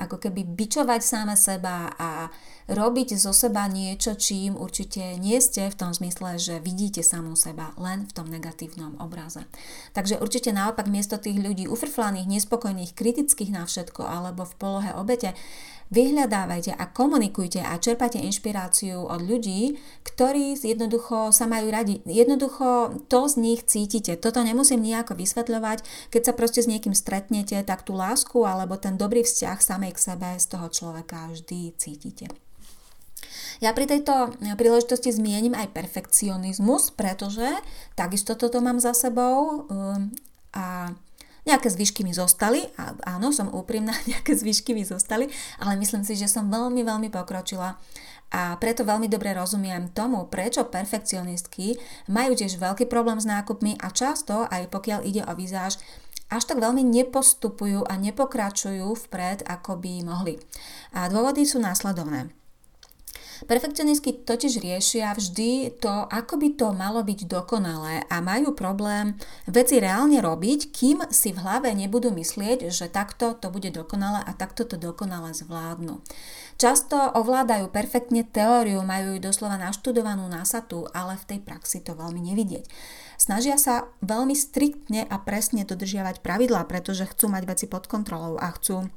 ako 0.00 0.16
keby 0.16 0.48
bičovať 0.48 1.00
sáme 1.04 1.36
seba 1.36 1.92
a 1.92 2.32
robiť 2.66 3.14
zo 3.14 3.30
seba 3.30 3.70
niečo, 3.70 4.18
čím 4.18 4.58
určite 4.58 5.14
nie 5.22 5.38
ste 5.38 5.70
v 5.70 5.78
tom 5.78 5.94
zmysle, 5.94 6.34
že 6.36 6.58
vidíte 6.58 7.06
samú 7.06 7.38
seba 7.38 7.70
len 7.78 8.10
v 8.10 8.12
tom 8.12 8.26
negatívnom 8.26 8.98
obraze. 8.98 9.46
Takže 9.94 10.18
určite 10.18 10.50
naopak 10.50 10.85
miesto 10.90 11.20
tých 11.20 11.38
ľudí 11.38 11.66
ufrflaných, 11.66 12.26
nespokojných, 12.26 12.94
kritických 12.94 13.54
na 13.54 13.66
všetko 13.66 14.02
alebo 14.02 14.46
v 14.46 14.54
polohe 14.56 14.90
obete, 14.94 15.34
Vyhľadávajte 15.86 16.74
a 16.74 16.90
komunikujte 16.90 17.62
a 17.62 17.78
čerpajte 17.78 18.18
inšpiráciu 18.18 19.06
od 19.06 19.22
ľudí, 19.22 19.78
ktorí 20.02 20.58
jednoducho 20.58 21.30
sa 21.30 21.46
majú 21.46 21.70
radi. 21.70 22.02
Jednoducho 22.02 22.90
to 23.06 23.30
z 23.30 23.34
nich 23.38 23.62
cítite. 23.62 24.18
Toto 24.18 24.42
nemusím 24.42 24.82
nejako 24.82 25.14
vysvetľovať. 25.14 26.10
Keď 26.10 26.22
sa 26.26 26.32
proste 26.34 26.66
s 26.66 26.70
niekým 26.70 26.90
stretnete, 26.90 27.62
tak 27.62 27.86
tú 27.86 27.94
lásku 27.94 28.34
alebo 28.42 28.74
ten 28.74 28.98
dobrý 28.98 29.22
vzťah 29.22 29.62
samej 29.62 29.94
k 29.94 30.02
sebe 30.10 30.28
z 30.34 30.46
toho 30.50 30.66
človeka 30.74 31.30
vždy 31.30 31.78
cítite. 31.78 32.34
Ja 33.62 33.70
pri 33.70 33.86
tejto 33.86 34.34
príležitosti 34.58 35.14
zmienim 35.14 35.54
aj 35.54 35.70
perfekcionizmus, 35.70 36.90
pretože 36.98 37.46
takisto 37.94 38.34
toto 38.34 38.58
mám 38.58 38.82
za 38.82 38.90
sebou 38.90 39.70
um, 39.70 40.10
a 40.56 40.96
nejaké 41.46 41.68
zvyšky 41.70 42.02
mi 42.02 42.16
zostali, 42.16 42.64
a 42.80 42.96
áno, 43.06 43.30
som 43.30 43.52
úprimná, 43.52 43.92
nejaké 44.10 44.32
zvyšky 44.32 44.72
mi 44.72 44.82
zostali, 44.82 45.28
ale 45.60 45.76
myslím 45.76 46.02
si, 46.02 46.16
že 46.16 46.26
som 46.26 46.48
veľmi, 46.48 46.80
veľmi 46.82 47.08
pokročila 47.12 47.76
a 48.34 48.58
preto 48.58 48.82
veľmi 48.82 49.06
dobre 49.06 49.30
rozumiem 49.30 49.94
tomu, 49.94 50.26
prečo 50.26 50.66
perfekcionistky 50.66 51.78
majú 52.10 52.34
tiež 52.34 52.58
veľký 52.58 52.90
problém 52.90 53.22
s 53.22 53.28
nákupmi 53.28 53.78
a 53.78 53.94
často, 53.94 54.50
aj 54.50 54.66
pokiaľ 54.66 55.06
ide 55.06 55.22
o 55.22 55.32
vizáž, 55.38 55.78
až 56.26 56.42
tak 56.42 56.58
veľmi 56.58 56.82
nepostupujú 56.82 57.86
a 57.86 57.94
nepokračujú 57.94 58.98
vpred, 59.06 59.46
ako 59.46 59.78
by 59.78 60.02
mohli. 60.02 60.42
A 60.90 61.06
dôvody 61.06 61.46
sú 61.46 61.62
následovné. 61.62 62.34
Perfekcionistky 63.44 64.24
totiž 64.24 64.64
riešia 64.64 65.12
vždy 65.12 65.76
to, 65.76 66.08
ako 66.08 66.40
by 66.40 66.48
to 66.56 66.72
malo 66.72 67.04
byť 67.04 67.28
dokonalé 67.28 68.00
a 68.08 68.24
majú 68.24 68.56
problém 68.56 69.20
veci 69.44 69.76
reálne 69.76 70.24
robiť, 70.24 70.72
kým 70.72 71.04
si 71.12 71.36
v 71.36 71.44
hlave 71.44 71.68
nebudú 71.76 72.08
myslieť, 72.16 72.72
že 72.72 72.88
takto 72.88 73.36
to 73.36 73.52
bude 73.52 73.68
dokonalé 73.68 74.24
a 74.24 74.32
takto 74.32 74.64
to 74.64 74.80
dokonale 74.80 75.36
zvládnu. 75.36 76.00
Často 76.56 76.96
ovládajú 76.96 77.68
perfektne 77.68 78.24
teóriu, 78.24 78.80
majú 78.80 79.20
ju 79.20 79.20
doslova 79.20 79.60
naštudovanú 79.60 80.24
násatu, 80.24 80.88
ale 80.96 81.20
v 81.20 81.36
tej 81.36 81.40
praxi 81.44 81.84
to 81.84 81.92
veľmi 81.92 82.32
nevidieť. 82.32 82.64
Snažia 83.20 83.60
sa 83.60 83.92
veľmi 84.00 84.32
striktne 84.32 85.04
a 85.04 85.20
presne 85.20 85.68
dodržiavať 85.68 86.24
pravidlá, 86.24 86.64
pretože 86.64 87.04
chcú 87.04 87.28
mať 87.28 87.44
veci 87.44 87.66
pod 87.68 87.84
kontrolou 87.84 88.40
a 88.40 88.48
chcú 88.56 88.88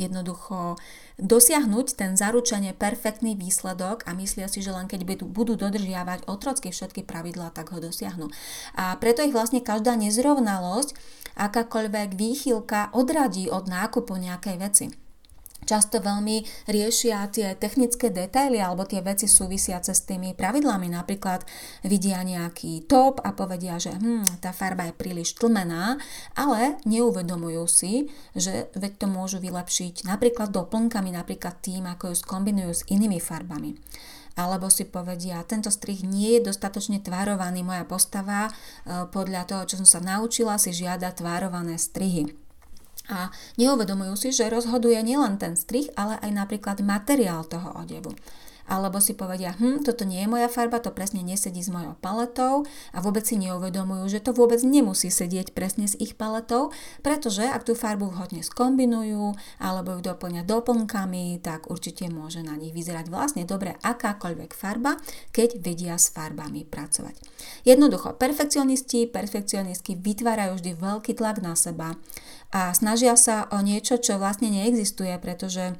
jednoducho 0.00 0.80
dosiahnuť 1.20 1.86
ten 1.96 2.16
zaručenie 2.16 2.72
perfektný 2.72 3.36
výsledok 3.36 4.04
a 4.08 4.16
myslia 4.16 4.48
si, 4.48 4.64
že 4.64 4.72
len 4.72 4.88
keď 4.88 5.04
budú 5.28 5.56
dodržiavať 5.56 6.28
otrocky 6.28 6.72
všetky 6.72 7.04
pravidlá, 7.04 7.52
tak 7.52 7.72
ho 7.72 7.78
dosiahnu. 7.80 8.32
A 8.76 8.96
preto 8.96 9.20
ich 9.24 9.36
vlastne 9.36 9.60
každá 9.60 9.96
nezrovnalosť, 9.96 10.96
akákoľvek 11.36 12.16
výchylka 12.16 12.96
odradí 12.96 13.52
od 13.52 13.68
nákupu 13.68 14.16
nejakej 14.16 14.56
veci. 14.56 14.86
Často 15.66 15.98
veľmi 15.98 16.68
riešia 16.70 17.26
tie 17.28 17.58
technické 17.58 18.08
detaily 18.08 18.62
alebo 18.62 18.86
tie 18.86 19.02
veci 19.02 19.26
súvisiace 19.26 19.92
s 19.92 20.06
tými 20.06 20.32
pravidlami. 20.32 20.88
Napríklad 20.94 21.42
vidia 21.82 22.22
nejaký 22.22 22.86
top 22.86 23.20
a 23.26 23.34
povedia, 23.34 23.76
že 23.82 23.92
hm, 23.92 24.40
tá 24.40 24.54
farba 24.54 24.88
je 24.88 24.94
príliš 24.94 25.34
tlmená, 25.36 25.98
ale 26.38 26.78
neuvedomujú 26.86 27.64
si, 27.66 28.08
že 28.32 28.70
veď 28.78 29.02
to 29.02 29.06
môžu 29.10 29.42
vylepšiť 29.42 30.06
napríklad 30.06 30.54
doplnkami, 30.54 31.10
napríklad 31.12 31.58
tým, 31.60 31.90
ako 31.90 32.14
ju 32.14 32.16
skombinujú 32.16 32.72
s 32.72 32.86
inými 32.86 33.18
farbami 33.18 33.76
alebo 34.36 34.68
si 34.68 34.84
povedia, 34.84 35.40
tento 35.48 35.72
strih 35.72 36.04
nie 36.04 36.36
je 36.36 36.52
dostatočne 36.52 37.00
tvárovaný, 37.00 37.64
moja 37.64 37.88
postava 37.88 38.46
e, 38.46 38.52
podľa 39.08 39.48
toho, 39.48 39.62
čo 39.64 39.80
som 39.80 39.88
sa 39.88 40.00
naučila, 40.04 40.60
si 40.60 40.76
žiada 40.76 41.08
tvárované 41.16 41.80
strihy. 41.80 42.45
A 43.12 43.30
neuvedomujú 43.58 44.14
si, 44.18 44.28
že 44.34 44.50
rozhoduje 44.50 44.98
nielen 45.02 45.38
ten 45.38 45.54
strih, 45.54 45.86
ale 45.94 46.18
aj 46.22 46.30
napríklad 46.34 46.82
materiál 46.82 47.46
toho 47.46 47.74
odevu 47.78 48.14
alebo 48.66 48.98
si 48.98 49.14
povedia, 49.14 49.54
hm, 49.54 49.86
toto 49.86 50.02
nie 50.02 50.22
je 50.22 50.28
moja 50.30 50.50
farba, 50.50 50.82
to 50.82 50.90
presne 50.90 51.22
nesedí 51.22 51.62
s 51.62 51.70
mojou 51.70 51.94
paletou 51.98 52.66
a 52.92 52.98
vôbec 52.98 53.22
si 53.22 53.38
neuvedomujú, 53.38 54.10
že 54.10 54.22
to 54.22 54.34
vôbec 54.34 54.60
nemusí 54.66 55.08
sedieť 55.08 55.54
presne 55.54 55.86
s 55.86 55.94
ich 55.96 56.18
paletou, 56.18 56.74
pretože 57.00 57.46
ak 57.46 57.62
tú 57.62 57.78
farbu 57.78 58.10
vhodne 58.10 58.42
skombinujú 58.42 59.38
alebo 59.62 59.96
ju 59.96 60.00
doplňa 60.02 60.42
doplnkami, 60.44 61.38
tak 61.40 61.70
určite 61.70 62.10
môže 62.10 62.42
na 62.42 62.58
nich 62.58 62.74
vyzerať 62.74 63.06
vlastne 63.08 63.46
dobre 63.46 63.78
akákoľvek 63.80 64.50
farba, 64.52 64.98
keď 65.30 65.62
vedia 65.62 65.94
s 65.96 66.10
farbami 66.10 66.66
pracovať. 66.66 67.16
Jednoducho, 67.62 68.18
perfekcionisti, 68.18 69.06
perfekcionistky 69.06 69.94
vytvárajú 69.94 70.58
vždy 70.58 70.72
veľký 70.74 71.12
tlak 71.14 71.38
na 71.40 71.54
seba 71.54 71.94
a 72.50 72.70
snažia 72.74 73.14
sa 73.18 73.50
o 73.50 73.62
niečo, 73.62 73.98
čo 73.98 74.18
vlastne 74.18 74.50
neexistuje, 74.50 75.14
pretože 75.18 75.78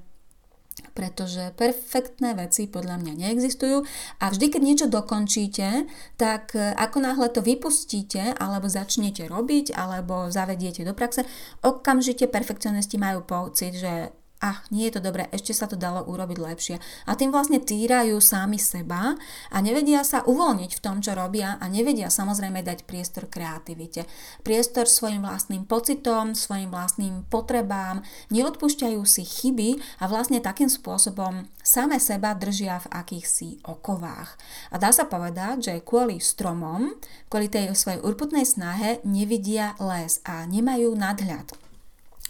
pretože 0.93 1.57
perfektné 1.57 2.37
veci 2.37 2.69
podľa 2.69 3.01
mňa 3.01 3.13
neexistujú 3.17 3.85
a 4.21 4.25
vždy, 4.29 4.47
keď 4.53 4.63
niečo 4.65 4.87
dokončíte, 4.93 5.89
tak 6.21 6.53
e, 6.53 6.73
ako 6.77 6.97
náhle 7.01 7.29
to 7.33 7.41
vypustíte 7.41 8.37
alebo 8.37 8.69
začnete 8.69 9.25
robiť 9.29 9.73
alebo 9.73 10.29
zavediete 10.29 10.85
do 10.85 10.93
praxe, 10.93 11.25
okamžite 11.65 12.29
perfekcionisti 12.29 13.01
majú 13.01 13.25
pocit, 13.25 13.77
že 13.77 14.13
ach, 14.47 14.63
nie 14.71 14.87
je 14.87 14.95
to 14.95 15.01
dobré, 15.03 15.27
ešte 15.35 15.51
sa 15.51 15.67
to 15.67 15.75
dalo 15.75 16.07
urobiť 16.07 16.39
lepšie. 16.39 16.77
A 17.11 17.19
tým 17.19 17.35
vlastne 17.35 17.59
týrajú 17.59 18.23
sami 18.23 18.63
seba 18.63 19.19
a 19.51 19.57
nevedia 19.59 20.07
sa 20.07 20.23
uvoľniť 20.23 20.71
v 20.79 20.83
tom, 20.83 21.03
čo 21.03 21.19
robia 21.19 21.59
a 21.59 21.67
nevedia 21.67 22.07
samozrejme 22.07 22.63
dať 22.63 22.87
priestor 22.87 23.27
kreativite. 23.27 24.07
Priestor 24.47 24.87
svojim 24.87 25.27
vlastným 25.27 25.67
pocitom, 25.67 26.39
svojim 26.39 26.71
vlastným 26.71 27.27
potrebám, 27.27 28.07
neodpúšťajú 28.31 29.03
si 29.03 29.27
chyby 29.27 29.83
a 29.99 30.07
vlastne 30.07 30.39
takým 30.39 30.71
spôsobom 30.71 31.51
same 31.67 31.99
seba 31.99 32.39
držia 32.39 32.79
v 32.87 32.91
akýchsi 32.95 33.67
okovách. 33.67 34.39
A 34.71 34.79
dá 34.79 34.95
sa 34.95 35.11
povedať, 35.11 35.67
že 35.67 35.83
kvôli 35.83 36.23
stromom, 36.23 36.95
kvôli 37.27 37.51
tej 37.51 37.75
svojej 37.75 37.99
urputnej 37.99 38.47
snahe 38.47 39.03
nevidia 39.03 39.75
les 39.83 40.23
a 40.23 40.47
nemajú 40.47 40.95
nadhľad. 40.95 41.66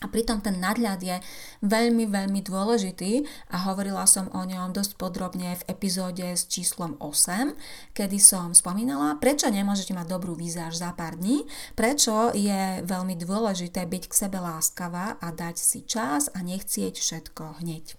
A 0.06 0.12
pritom 0.14 0.38
ten 0.38 0.62
nadhľad 0.62 1.02
je 1.02 1.18
veľmi, 1.66 2.06
veľmi 2.06 2.38
dôležitý 2.46 3.26
a 3.50 3.66
hovorila 3.66 4.06
som 4.06 4.30
o 4.30 4.46
ňom 4.46 4.70
dosť 4.70 4.94
podrobne 4.94 5.58
v 5.58 5.66
epizóde 5.66 6.22
s 6.22 6.46
číslom 6.46 6.94
8, 7.02 7.58
kedy 7.90 8.22
som 8.22 8.54
spomínala, 8.54 9.18
prečo 9.18 9.50
nemôžete 9.50 9.98
mať 9.98 10.06
dobrú 10.06 10.38
výzáž 10.38 10.78
za 10.78 10.94
pár 10.94 11.18
dní, 11.18 11.42
prečo 11.74 12.30
je 12.38 12.86
veľmi 12.86 13.18
dôležité 13.18 13.82
byť 13.82 14.04
k 14.06 14.14
sebe 14.14 14.38
láskavá 14.38 15.18
a 15.18 15.34
dať 15.34 15.58
si 15.58 15.82
čas 15.82 16.30
a 16.30 16.38
nechcieť 16.38 17.02
všetko 17.02 17.58
hneď. 17.66 17.98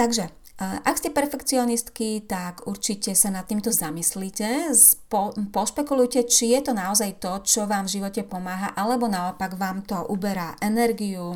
Takže 0.00 0.32
ak 0.62 0.94
ste 1.02 1.10
perfekcionistky, 1.10 2.22
tak 2.30 2.70
určite 2.70 3.10
sa 3.18 3.26
nad 3.34 3.42
týmto 3.42 3.74
zamyslíte, 3.74 4.70
po, 5.10 5.34
pošpekulujte, 5.50 6.30
či 6.30 6.54
je 6.54 6.70
to 6.70 6.72
naozaj 6.78 7.18
to, 7.18 7.42
čo 7.42 7.66
vám 7.66 7.90
v 7.90 7.98
živote 7.98 8.22
pomáha, 8.22 8.70
alebo 8.78 9.10
naopak 9.10 9.58
vám 9.58 9.82
to 9.82 9.98
uberá 10.06 10.54
energiu 10.62 11.34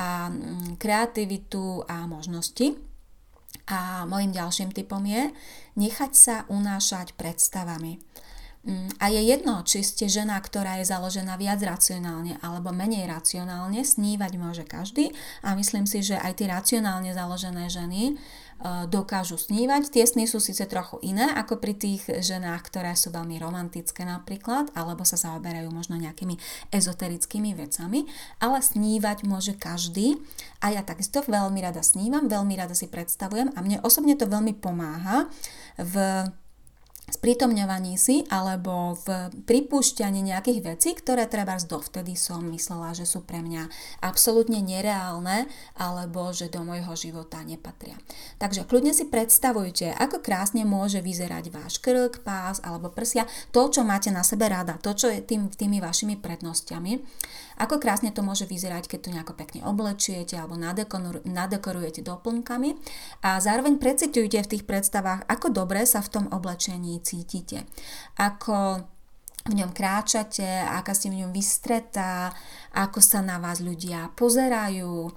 a 0.00 0.32
mm, 0.32 0.80
kreativitu 0.80 1.84
a 1.84 2.08
možnosti. 2.08 2.72
A 3.68 4.08
môjim 4.08 4.32
ďalším 4.32 4.72
typom 4.72 5.04
je 5.04 5.28
nechať 5.76 6.12
sa 6.16 6.36
unášať 6.48 7.12
predstavami. 7.20 8.00
Mm, 8.68 9.00
a 9.00 9.08
je 9.08 9.24
jedno, 9.24 9.64
či 9.64 9.80
ste 9.80 10.12
žena, 10.12 10.36
ktorá 10.36 10.76
je 10.76 10.84
založená 10.84 11.40
viac 11.40 11.56
racionálne 11.64 12.36
alebo 12.44 12.68
menej 12.68 13.08
racionálne, 13.08 13.80
snívať 13.80 14.32
môže 14.36 14.68
každý 14.68 15.16
a 15.40 15.56
myslím 15.56 15.88
si, 15.88 16.04
že 16.04 16.20
aj 16.20 16.36
tie 16.36 16.52
racionálne 16.52 17.16
založené 17.16 17.72
ženy 17.72 18.12
e, 18.12 18.14
dokážu 18.92 19.40
snívať. 19.40 19.88
Tie 19.88 20.04
sny 20.04 20.28
sú 20.28 20.36
síce 20.36 20.68
trochu 20.68 21.00
iné 21.00 21.32
ako 21.32 21.56
pri 21.56 21.80
tých 21.80 22.20
ženách, 22.20 22.68
ktoré 22.68 22.92
sú 22.92 23.08
veľmi 23.08 23.40
romantické 23.40 24.04
napríklad, 24.04 24.68
alebo 24.76 25.00
sa 25.00 25.16
zaoberajú 25.16 25.72
možno 25.72 25.96
nejakými 25.96 26.36
ezoterickými 26.68 27.56
vecami, 27.56 28.04
ale 28.36 28.60
snívať 28.60 29.24
môže 29.24 29.56
každý 29.56 30.20
a 30.60 30.76
ja 30.76 30.84
takisto 30.84 31.24
veľmi 31.24 31.64
rada 31.64 31.80
snívam, 31.80 32.28
veľmi 32.28 32.52
rada 32.52 32.76
si 32.76 32.84
predstavujem 32.84 33.48
a 33.56 33.64
mne 33.64 33.80
osobne 33.80 34.12
to 34.12 34.28
veľmi 34.28 34.60
pomáha 34.60 35.24
v 35.80 35.96
sprítomňovaní 37.08 37.96
si 37.96 38.24
alebo 38.28 38.96
v 39.04 39.32
pripúšťaní 39.44 40.20
nejakých 40.20 40.60
vecí, 40.64 40.90
ktoré 40.94 41.24
treba 41.28 41.56
dovtedy 41.58 42.14
som 42.14 42.44
myslela, 42.52 42.92
že 42.94 43.08
sú 43.08 43.24
pre 43.24 43.40
mňa 43.40 43.66
absolútne 44.04 44.60
nereálne 44.60 45.48
alebo 45.76 46.30
že 46.30 46.52
do 46.52 46.62
môjho 46.62 46.92
života 46.94 47.40
nepatria. 47.42 47.96
Takže 48.38 48.68
kľudne 48.68 48.92
si 48.92 49.08
predstavujte, 49.08 49.96
ako 49.96 50.20
krásne 50.22 50.62
môže 50.62 51.00
vyzerať 51.00 51.50
váš 51.50 51.80
krk, 51.80 52.22
pás 52.22 52.60
alebo 52.62 52.92
prsia, 52.92 53.24
to, 53.50 53.68
čo 53.72 53.82
máte 53.82 54.12
na 54.12 54.22
sebe 54.22 54.46
rada, 54.46 54.76
to, 54.78 54.92
čo 54.94 55.08
je 55.08 55.24
tým, 55.24 55.48
tými 55.50 55.80
vašimi 55.80 56.20
prednostiami 56.20 56.92
ako 57.58 57.82
krásne 57.82 58.14
to 58.14 58.22
môže 58.22 58.46
vyzerať, 58.46 58.86
keď 58.86 58.98
to 59.02 59.12
nejako 59.12 59.34
pekne 59.34 59.66
oblečiete 59.66 60.38
alebo 60.38 60.54
nadekorujete 61.26 62.00
doplnkami 62.06 62.78
a 63.26 63.42
zároveň 63.42 63.82
precitujte 63.82 64.38
v 64.40 64.50
tých 64.56 64.64
predstavách, 64.64 65.26
ako 65.26 65.50
dobre 65.50 65.82
sa 65.84 65.98
v 65.98 66.12
tom 66.14 66.24
oblečení 66.30 67.02
cítite. 67.02 67.66
Ako 68.16 68.86
v 69.46 69.54
ňom 69.54 69.70
kráčate, 69.72 70.44
aká 70.44 70.92
ste 70.92 71.08
v 71.08 71.24
ňom 71.24 71.32
vystretá, 71.32 72.34
ako 72.74 72.98
sa 72.98 73.22
na 73.22 73.38
vás 73.38 73.62
ľudia 73.62 74.12
pozerajú. 74.18 75.08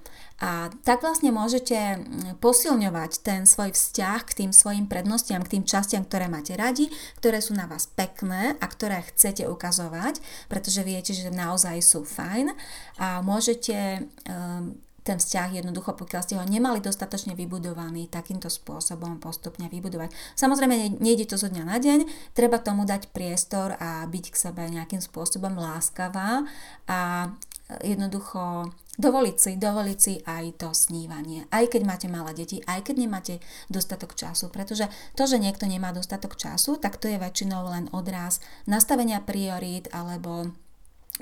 A 0.42 0.74
tak 0.82 1.06
vlastne 1.06 1.30
môžete 1.30 1.78
mm, 1.78 2.42
posilňovať 2.42 3.22
ten 3.22 3.46
svoj 3.46 3.78
vzťah 3.78 4.20
k 4.26 4.36
tým 4.42 4.52
svojim 4.52 4.90
prednostiam, 4.90 5.46
k 5.46 5.58
tým 5.58 5.64
častiam, 5.70 6.02
ktoré 6.02 6.26
máte 6.26 6.58
radi, 6.58 6.90
ktoré 7.22 7.46
sú 7.46 7.54
na 7.54 7.70
vás 7.70 7.86
pekné 7.86 8.58
a 8.58 8.66
ktoré 8.66 9.06
chcete 9.06 9.46
ukazovať, 9.46 10.18
pretože 10.50 10.82
viete, 10.82 11.14
že 11.14 11.30
naozaj 11.30 11.78
sú 11.86 12.02
fajn 12.02 12.58
a 12.98 13.22
môžete 13.22 14.10
um, 14.26 14.82
ten 15.02 15.18
vzťah 15.18 15.62
jednoducho, 15.62 15.98
pokiaľ 15.98 16.22
ste 16.22 16.38
ho 16.38 16.46
nemali 16.46 16.78
dostatočne 16.82 17.34
vybudovaný, 17.34 18.06
takýmto 18.06 18.50
spôsobom 18.54 19.18
postupne 19.18 19.66
vybudovať. 19.68 20.14
Samozrejme, 20.38 21.02
nejde 21.02 21.26
to 21.26 21.42
zo 21.42 21.50
dňa 21.50 21.64
na 21.66 21.78
deň, 21.82 22.00
treba 22.38 22.62
tomu 22.62 22.86
dať 22.86 23.10
priestor 23.10 23.74
a 23.82 24.06
byť 24.06 24.26
k 24.30 24.36
sebe 24.38 24.64
nejakým 24.70 25.02
spôsobom 25.02 25.58
láskavá 25.58 26.46
a 26.86 27.32
jednoducho 27.80 28.70
dovoliť 29.00 29.38
si, 29.40 29.52
dovoliť 29.56 29.98
si 29.98 30.14
aj 30.28 30.60
to 30.60 30.76
snívanie. 30.76 31.48
Aj 31.50 31.64
keď 31.64 31.82
máte 31.88 32.08
malé 32.12 32.36
deti, 32.36 32.60
aj 32.68 32.92
keď 32.92 32.96
nemáte 33.00 33.36
dostatok 33.72 34.14
času. 34.14 34.52
Pretože 34.52 34.92
to, 35.16 35.24
že 35.24 35.40
niekto 35.40 35.66
nemá 35.66 35.96
dostatok 35.96 36.36
času, 36.36 36.76
tak 36.76 37.00
to 37.00 37.08
je 37.08 37.16
väčšinou 37.16 37.72
len 37.72 37.88
odraz 37.96 38.44
nastavenia 38.68 39.24
priorít 39.24 39.88
alebo 39.96 40.52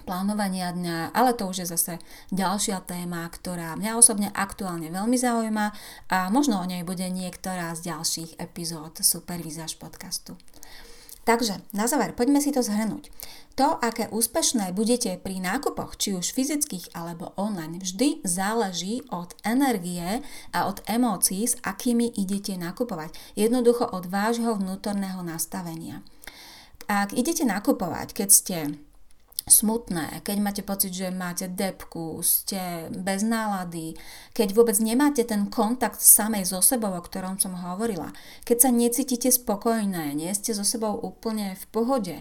plánovania 0.04 0.72
dňa, 0.72 1.16
ale 1.16 1.36
to 1.36 1.48
už 1.50 1.64
je 1.64 1.68
zase 1.72 1.94
ďalšia 2.30 2.84
téma, 2.84 3.28
ktorá 3.28 3.76
mňa 3.76 3.98
osobne 4.00 4.30
aktuálne 4.32 4.92
veľmi 4.94 5.18
zaujíma 5.18 5.66
a 6.10 6.18
možno 6.30 6.60
o 6.62 6.66
nej 6.66 6.82
bude 6.88 7.06
niektorá 7.08 7.72
z 7.76 7.94
ďalších 7.94 8.32
epizód 8.40 9.00
Supervizáž 9.02 9.80
podcastu. 9.80 10.40
Takže 11.30 11.62
na 11.78 11.86
záver, 11.86 12.18
poďme 12.18 12.42
si 12.42 12.50
to 12.50 12.66
zhrnúť. 12.66 13.14
To, 13.54 13.78
aké 13.78 14.10
úspešné 14.10 14.74
budete 14.74 15.20
pri 15.22 15.38
nákupoch, 15.44 15.94
či 16.00 16.18
už 16.18 16.34
fyzických 16.34 16.96
alebo 16.96 17.38
online, 17.38 17.78
vždy 17.78 18.24
záleží 18.26 19.06
od 19.14 19.36
energie 19.46 20.26
a 20.56 20.66
od 20.66 20.82
emócií, 20.90 21.46
s 21.46 21.60
akými 21.62 22.08
idete 22.18 22.58
nakupovať. 22.58 23.14
Jednoducho 23.38 23.86
od 23.86 24.10
vášho 24.10 24.58
vnútorného 24.58 25.22
nastavenia. 25.22 26.02
Ak 26.90 27.14
idete 27.14 27.46
nakupovať, 27.46 28.18
keď 28.18 28.30
ste 28.34 28.58
smutné, 29.50 30.22
keď 30.24 30.38
máte 30.40 30.64
pocit, 30.64 30.94
že 30.94 31.12
máte 31.12 31.50
depku, 31.50 32.22
ste 32.24 32.88
bez 32.94 33.26
nálady, 33.26 33.98
keď 34.38 34.56
vôbec 34.56 34.78
nemáte 34.80 35.26
ten 35.26 35.50
kontakt 35.50 36.00
samej 36.00 36.48
so 36.48 36.62
sebou, 36.62 36.94
o 36.94 37.02
ktorom 37.02 37.42
som 37.42 37.58
hovorila, 37.58 38.14
keď 38.46 38.58
sa 38.64 38.70
necítite 38.70 39.34
spokojné, 39.34 40.16
nie 40.16 40.32
ste 40.38 40.56
so 40.56 40.64
sebou 40.64 40.96
úplne 40.96 41.58
v 41.58 41.66
pohode, 41.74 42.18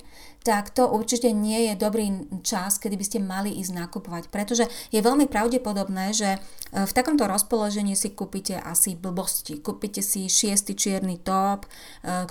tak 0.48 0.72
to 0.72 0.88
určite 0.88 1.28
nie 1.34 1.68
je 1.68 1.74
dobrý 1.76 2.24
čas, 2.40 2.80
kedy 2.80 2.96
by 2.96 3.04
ste 3.04 3.18
mali 3.20 3.52
ísť 3.60 3.74
nakupovať, 3.74 4.32
pretože 4.32 4.64
je 4.88 5.00
veľmi 5.02 5.28
pravdepodobné, 5.28 6.16
že 6.16 6.30
e, 6.34 6.38
v 6.72 6.92
takomto 6.96 7.28
rozpoložení 7.28 7.92
si 7.98 8.14
kúpite 8.14 8.56
asi 8.56 8.96
blbosti. 8.96 9.60
Kúpite 9.60 10.00
si 10.00 10.30
šiestý 10.30 10.72
čierny 10.72 11.20
top, 11.20 11.68
e, 12.00 12.24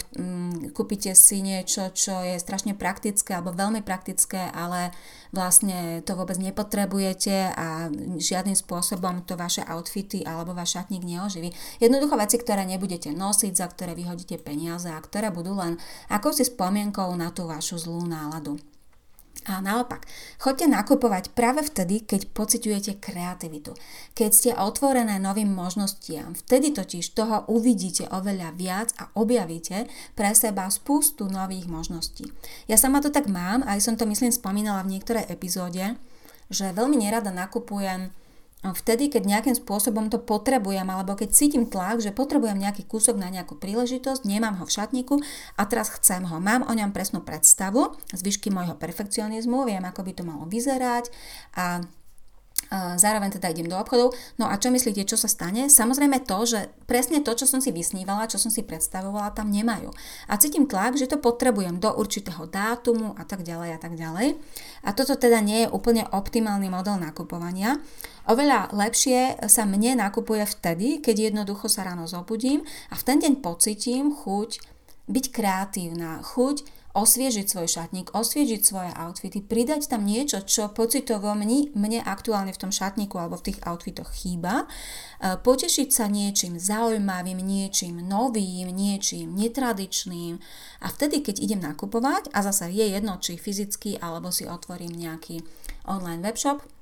kúpite 0.73 1.13
si 1.13 1.43
niečo, 1.43 1.93
čo 1.93 2.25
je 2.25 2.41
strašne 2.41 2.73
praktické 2.73 3.37
alebo 3.37 3.53
veľmi 3.53 3.83
praktické, 3.83 4.49
ale 4.49 4.86
vlastne 5.35 6.01
to 6.03 6.15
vôbec 6.15 6.39
nepotrebujete 6.39 7.51
a 7.51 7.91
žiadnym 8.15 8.55
spôsobom 8.55 9.25
to 9.27 9.35
vaše 9.35 9.65
outfity 9.65 10.23
alebo 10.23 10.55
váš 10.55 10.79
šatník 10.79 11.03
neoživí. 11.03 11.51
Jednoducho 11.83 12.15
veci, 12.15 12.37
ktoré 12.39 12.63
nebudete 12.63 13.11
nosiť, 13.11 13.53
za 13.53 13.67
ktoré 13.67 13.97
vyhodíte 13.97 14.39
peniaze 14.39 14.87
a 14.87 14.99
ktoré 14.99 15.33
budú 15.33 15.57
len 15.57 15.75
akousi 16.07 16.47
spomienkou 16.47 17.11
na 17.19 17.33
tú 17.33 17.49
vašu 17.49 17.81
zlú 17.81 18.07
náladu. 18.07 18.61
A 19.45 19.61
naopak, 19.61 20.09
choďte 20.41 20.67
nakupovať 20.67 21.31
práve 21.31 21.61
vtedy, 21.61 22.01
keď 22.03 22.33
pociťujete 22.33 22.97
kreativitu. 22.97 23.77
Keď 24.17 24.29
ste 24.33 24.51
otvorené 24.57 25.21
novým 25.21 25.53
možnostiam, 25.53 26.33
vtedy 26.33 26.73
totiž 26.73 27.13
toho 27.13 27.45
uvidíte 27.47 28.09
oveľa 28.09 28.49
viac 28.57 28.89
a 28.97 29.13
objavíte 29.13 29.85
pre 30.17 30.33
seba 30.33 30.67
spústu 30.73 31.31
nových 31.31 31.69
možností. 31.69 32.27
Ja 32.67 32.75
sama 32.75 32.99
to 32.99 33.13
tak 33.13 33.31
mám, 33.31 33.63
aj 33.63 33.79
som 33.79 33.95
to 33.95 34.03
myslím 34.09 34.33
spomínala 34.33 34.83
v 34.83 34.97
niektorej 34.97 35.29
epizóde, 35.31 35.95
že 36.51 36.75
veľmi 36.75 36.99
nerada 36.99 37.31
nakupujem 37.31 38.11
vtedy, 38.65 39.07
keď 39.13 39.23
nejakým 39.23 39.55
spôsobom 39.55 40.09
to 40.09 40.17
potrebujem, 40.17 40.89
alebo 40.89 41.13
keď 41.13 41.29
cítim 41.29 41.69
tlak, 41.69 42.01
že 42.01 42.09
potrebujem 42.09 42.57
nejaký 42.57 42.89
kúsok 42.89 43.15
na 43.15 43.29
nejakú 43.29 43.55
príležitosť, 43.55 44.25
nemám 44.25 44.57
ho 44.57 44.65
v 44.65 44.73
šatníku 44.73 45.15
a 45.55 45.61
teraz 45.69 45.93
chcem 45.93 46.25
ho. 46.25 46.41
Mám 46.41 46.65
o 46.65 46.73
ňom 46.73 46.89
presnú 46.89 47.21
predstavu, 47.21 47.93
zvyšky 48.11 48.49
môjho 48.49 48.73
perfekcionizmu, 48.75 49.69
viem, 49.69 49.85
ako 49.85 50.01
by 50.01 50.11
to 50.17 50.23
malo 50.25 50.49
vyzerať 50.49 51.13
a 51.53 51.85
zároveň 52.71 53.39
teda 53.39 53.51
idem 53.51 53.71
do 53.71 53.79
obchodov. 53.79 54.11
No 54.35 54.47
a 54.47 54.55
čo 54.59 54.71
myslíte, 54.71 55.07
čo 55.07 55.15
sa 55.15 55.31
stane? 55.31 55.71
Samozrejme 55.71 56.23
to, 56.27 56.43
že 56.43 56.67
presne 56.87 57.23
to, 57.23 57.31
čo 57.35 57.47
som 57.47 57.63
si 57.63 57.71
vysnívala, 57.71 58.27
čo 58.27 58.35
som 58.39 58.51
si 58.51 58.63
predstavovala, 58.63 59.35
tam 59.35 59.51
nemajú. 59.51 59.91
A 60.27 60.35
cítim 60.35 60.67
tlak, 60.67 60.99
že 60.99 61.07
to 61.07 61.19
potrebujem 61.19 61.79
do 61.79 61.91
určitého 61.91 62.47
dátumu 62.47 63.15
a 63.15 63.23
tak 63.23 63.47
ďalej 63.47 63.69
a 63.75 63.79
tak 63.79 63.93
ďalej. 63.95 64.35
A 64.83 64.89
toto 64.91 65.15
teda 65.15 65.39
nie 65.39 65.65
je 65.65 65.71
úplne 65.71 66.07
optimálny 66.11 66.67
model 66.67 66.99
nakupovania. 66.99 67.79
Oveľa 68.27 68.75
lepšie 68.75 69.47
sa 69.47 69.63
mne 69.63 70.03
nakupuje 70.03 70.43
vtedy, 70.43 70.99
keď 70.99 71.31
jednoducho 71.31 71.71
sa 71.71 71.87
ráno 71.87 72.11
zobudím 72.11 72.67
a 72.91 72.99
v 72.99 73.05
ten 73.07 73.23
deň 73.23 73.39
pocitím 73.39 74.11
chuť 74.11 74.59
byť 75.07 75.25
kreatívna, 75.31 76.19
chuť 76.19 76.76
osviežiť 76.97 77.45
svoj 77.45 77.69
šatník, 77.69 78.17
osviežiť 78.17 78.61
svoje 78.65 78.89
outfity, 78.89 79.45
pridať 79.45 79.93
tam 79.93 80.01
niečo, 80.01 80.41
čo 80.41 80.73
pocitovo 80.73 81.29
mne, 81.37 81.69
mne 81.77 82.01
aktuálne 82.01 82.49
v 82.49 82.61
tom 82.65 82.73
šatníku 82.73 83.13
alebo 83.21 83.37
v 83.37 83.53
tých 83.53 83.61
outfitoch 83.61 84.09
chýba, 84.09 84.65
e, 84.65 85.37
potešiť 85.37 85.89
sa 85.93 86.09
niečím 86.09 86.57
zaujímavým, 86.57 87.37
niečím 87.37 88.01
novým, 88.01 88.73
niečím 88.73 89.37
netradičným. 89.37 90.41
A 90.81 90.87
vtedy, 90.89 91.21
keď 91.21 91.37
idem 91.37 91.61
nakupovať 91.61 92.33
a 92.33 92.41
zase 92.41 92.73
je 92.73 92.89
jedno, 92.89 93.21
či 93.21 93.37
fyzicky 93.37 94.01
alebo 94.01 94.33
si 94.33 94.49
otvorím 94.49 94.97
nejaký 94.97 95.45
online 95.85 96.25
webshop, 96.25 96.76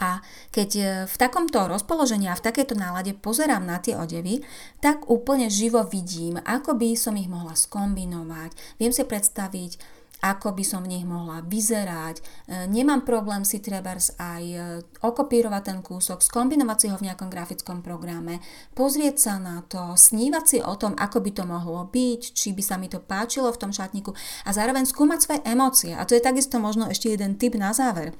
a 0.00 0.24
keď 0.48 0.70
e, 0.76 0.84
v 1.04 1.14
takomto 1.20 1.68
rozpoložení 1.68 2.26
a 2.32 2.34
v 2.34 2.44
takejto 2.48 2.74
nálade 2.74 3.12
pozerám 3.12 3.62
na 3.62 3.76
tie 3.78 3.94
odevy, 3.94 4.40
tak 4.80 5.06
úplne 5.12 5.52
živo 5.52 5.84
vidím, 5.84 6.40
ako 6.40 6.74
by 6.74 6.96
som 6.96 7.20
ich 7.20 7.28
mohla 7.28 7.52
skombinovať. 7.52 8.80
Viem 8.80 8.96
si 8.96 9.04
predstaviť, 9.04 10.00
ako 10.20 10.52
by 10.52 10.64
som 10.64 10.84
v 10.84 10.96
nich 10.96 11.04
mohla 11.04 11.40
vyzerať. 11.44 12.16
E, 12.20 12.22
nemám 12.68 13.04
problém 13.04 13.44
si 13.44 13.60
trebárs 13.60 14.12
aj 14.16 14.42
e, 14.44 14.58
okopírovať 15.04 15.62
ten 15.64 15.78
kúsok, 15.84 16.24
skombinovať 16.24 16.78
si 16.80 16.86
ho 16.88 16.96
v 16.96 17.06
nejakom 17.08 17.28
grafickom 17.32 17.80
programe, 17.84 18.40
pozrieť 18.76 19.16
sa 19.16 19.34
na 19.36 19.64
to, 19.64 19.96
snívať 19.96 20.44
si 20.44 20.58
o 20.60 20.76
tom, 20.76 20.96
ako 20.96 21.24
by 21.24 21.30
to 21.32 21.44
mohlo 21.44 21.88
byť, 21.88 22.20
či 22.36 22.52
by 22.56 22.62
sa 22.64 22.76
mi 22.80 22.88
to 22.88 23.00
páčilo 23.00 23.52
v 23.52 23.60
tom 23.60 23.72
šatníku 23.72 24.12
a 24.44 24.50
zároveň 24.52 24.88
skúmať 24.88 25.18
svoje 25.20 25.40
emócie. 25.48 25.92
A 25.96 26.04
to 26.04 26.16
je 26.16 26.24
takisto 26.24 26.60
možno 26.60 26.88
ešte 26.88 27.12
jeden 27.12 27.36
tip 27.36 27.56
na 27.56 27.72
záver 27.72 28.16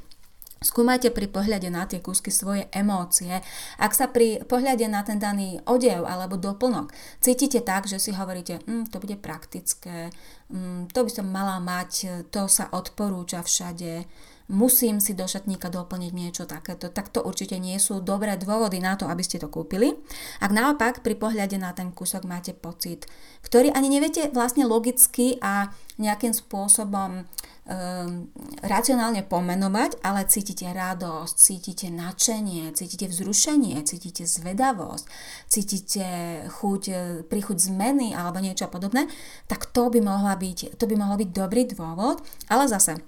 Skúmajte 0.60 1.08
pri 1.08 1.24
pohľade 1.24 1.72
na 1.72 1.88
tie 1.88 2.04
kúsky 2.04 2.28
svoje 2.28 2.68
emócie. 2.76 3.40
Ak 3.80 3.96
sa 3.96 4.12
pri 4.12 4.44
pohľade 4.44 4.84
na 4.92 5.00
ten 5.00 5.16
daný 5.16 5.56
odev 5.64 6.04
alebo 6.04 6.36
doplnok 6.36 6.92
cítite 7.16 7.64
tak, 7.64 7.88
že 7.88 7.96
si 7.96 8.12
hovoríte, 8.12 8.60
mm, 8.68 8.92
to 8.92 9.00
bude 9.00 9.16
praktické, 9.24 10.12
mm, 10.52 10.92
to 10.92 11.00
by 11.00 11.08
som 11.08 11.32
mala 11.32 11.56
mať, 11.64 12.28
to 12.28 12.44
sa 12.44 12.68
odporúča 12.76 13.40
všade, 13.40 14.04
musím 14.52 15.00
si 15.00 15.16
do 15.16 15.24
šatníka 15.24 15.72
doplniť 15.72 16.12
niečo 16.12 16.44
takéto, 16.44 16.92
tak 16.92 17.08
to 17.08 17.24
určite 17.24 17.56
nie 17.56 17.78
sú 17.80 18.04
dobré 18.04 18.36
dôvody 18.36 18.82
na 18.82 19.00
to, 19.00 19.08
aby 19.08 19.24
ste 19.24 19.40
to 19.40 19.48
kúpili. 19.48 19.96
Ak 20.44 20.52
naopak 20.52 21.00
pri 21.00 21.16
pohľade 21.16 21.56
na 21.56 21.72
ten 21.72 21.88
kúsok 21.88 22.28
máte 22.28 22.52
pocit, 22.52 23.08
ktorý 23.46 23.72
ani 23.72 23.88
neviete 23.88 24.28
vlastne 24.34 24.68
logicky 24.68 25.38
a 25.40 25.72
nejakým 25.96 26.36
spôsobom 26.36 27.24
um, 27.70 28.26
racionálne 28.66 29.22
pomenovať, 29.22 30.02
ale 30.02 30.26
cítite 30.26 30.66
radosť, 30.66 31.35
cítite 31.38 31.87
nadšenie, 31.88 32.74
cítite 32.74 33.06
vzrušenie, 33.06 33.78
cítite 33.87 34.26
zvedavosť, 34.26 35.04
cítite 35.46 36.06
chuť, 36.50 36.83
e, 36.90 36.94
príchuť 37.24 37.70
zmeny 37.70 38.12
alebo 38.12 38.42
niečo 38.42 38.66
podobné, 38.66 39.06
tak 39.46 39.70
to 39.70 39.88
by, 39.88 40.02
mohla 40.02 40.35
byť, 40.35 40.76
to 40.76 40.85
by 40.85 40.94
mohol 40.98 41.16
byť 41.16 41.30
dobrý 41.30 41.62
dôvod, 41.70 42.20
ale 42.50 42.66
zase 42.66 42.98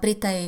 pri, 0.00 0.14
tej, 0.20 0.40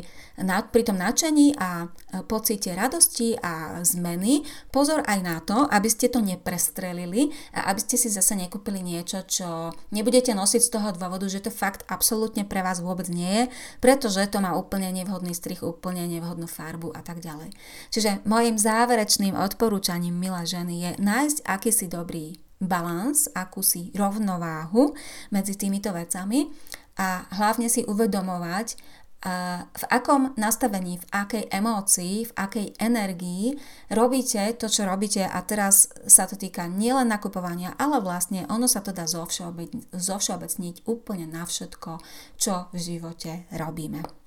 pri 0.44 0.82
tom 0.84 1.00
nadšení 1.00 1.56
a 1.56 1.88
pocite 2.28 2.76
radosti 2.76 3.32
a 3.40 3.80
zmeny, 3.80 4.44
pozor 4.68 5.00
aj 5.08 5.18
na 5.24 5.40
to, 5.40 5.64
aby 5.72 5.88
ste 5.88 6.12
to 6.12 6.20
neprestrelili 6.20 7.32
a 7.56 7.72
aby 7.72 7.80
ste 7.80 7.96
si 7.96 8.12
zase 8.12 8.36
nekúpili 8.36 8.84
niečo, 8.84 9.24
čo 9.24 9.72
nebudete 9.88 10.36
nosiť 10.36 10.62
z 10.62 10.72
toho 10.72 10.88
dôvodu, 10.92 11.24
že 11.32 11.40
to 11.40 11.48
fakt 11.48 11.88
absolútne 11.88 12.44
pre 12.44 12.60
vás 12.60 12.84
vôbec 12.84 13.08
nie 13.08 13.28
je, 13.28 13.44
pretože 13.80 14.20
to 14.28 14.44
má 14.44 14.52
úplne 14.52 14.92
nevhodný 14.92 15.32
strich, 15.32 15.64
úplne 15.64 16.04
nevhodnú 16.04 16.44
farbu 16.44 16.92
a 16.92 17.00
tak 17.00 17.24
ďalej. 17.24 17.56
Čiže 17.88 18.22
môjim 18.28 18.60
záverečným 18.60 19.32
odporúčaním, 19.32 20.12
milé 20.12 20.44
ženy, 20.44 20.74
je 20.76 20.90
nájsť 21.00 21.38
akýsi 21.48 21.88
dobrý 21.88 22.36
balans, 22.62 23.26
akúsi 23.34 23.90
rovnováhu 23.98 24.94
medzi 25.34 25.58
týmito 25.58 25.90
vecami 25.90 26.46
a 26.94 27.26
hlavne 27.34 27.66
si 27.66 27.82
uvedomovať, 27.88 28.78
v 29.22 29.84
akom 29.86 30.34
nastavení, 30.34 30.98
v 30.98 31.06
akej 31.14 31.44
emócii, 31.46 32.26
v 32.26 32.32
akej 32.34 32.66
energii 32.82 33.54
robíte 33.94 34.42
to, 34.58 34.66
čo 34.66 34.82
robíte 34.82 35.22
a 35.22 35.38
teraz 35.46 35.94
sa 36.10 36.26
to 36.26 36.34
týka 36.34 36.66
nielen 36.66 37.06
nakupovania, 37.06 37.78
ale 37.78 38.02
vlastne 38.02 38.42
ono 38.50 38.66
sa 38.66 38.82
to 38.82 38.90
dá 38.90 39.06
zovšeobecniť 39.06 40.90
úplne 40.90 41.30
na 41.30 41.46
všetko, 41.46 42.02
čo 42.34 42.66
v 42.74 42.78
živote 42.82 43.46
robíme. 43.54 44.21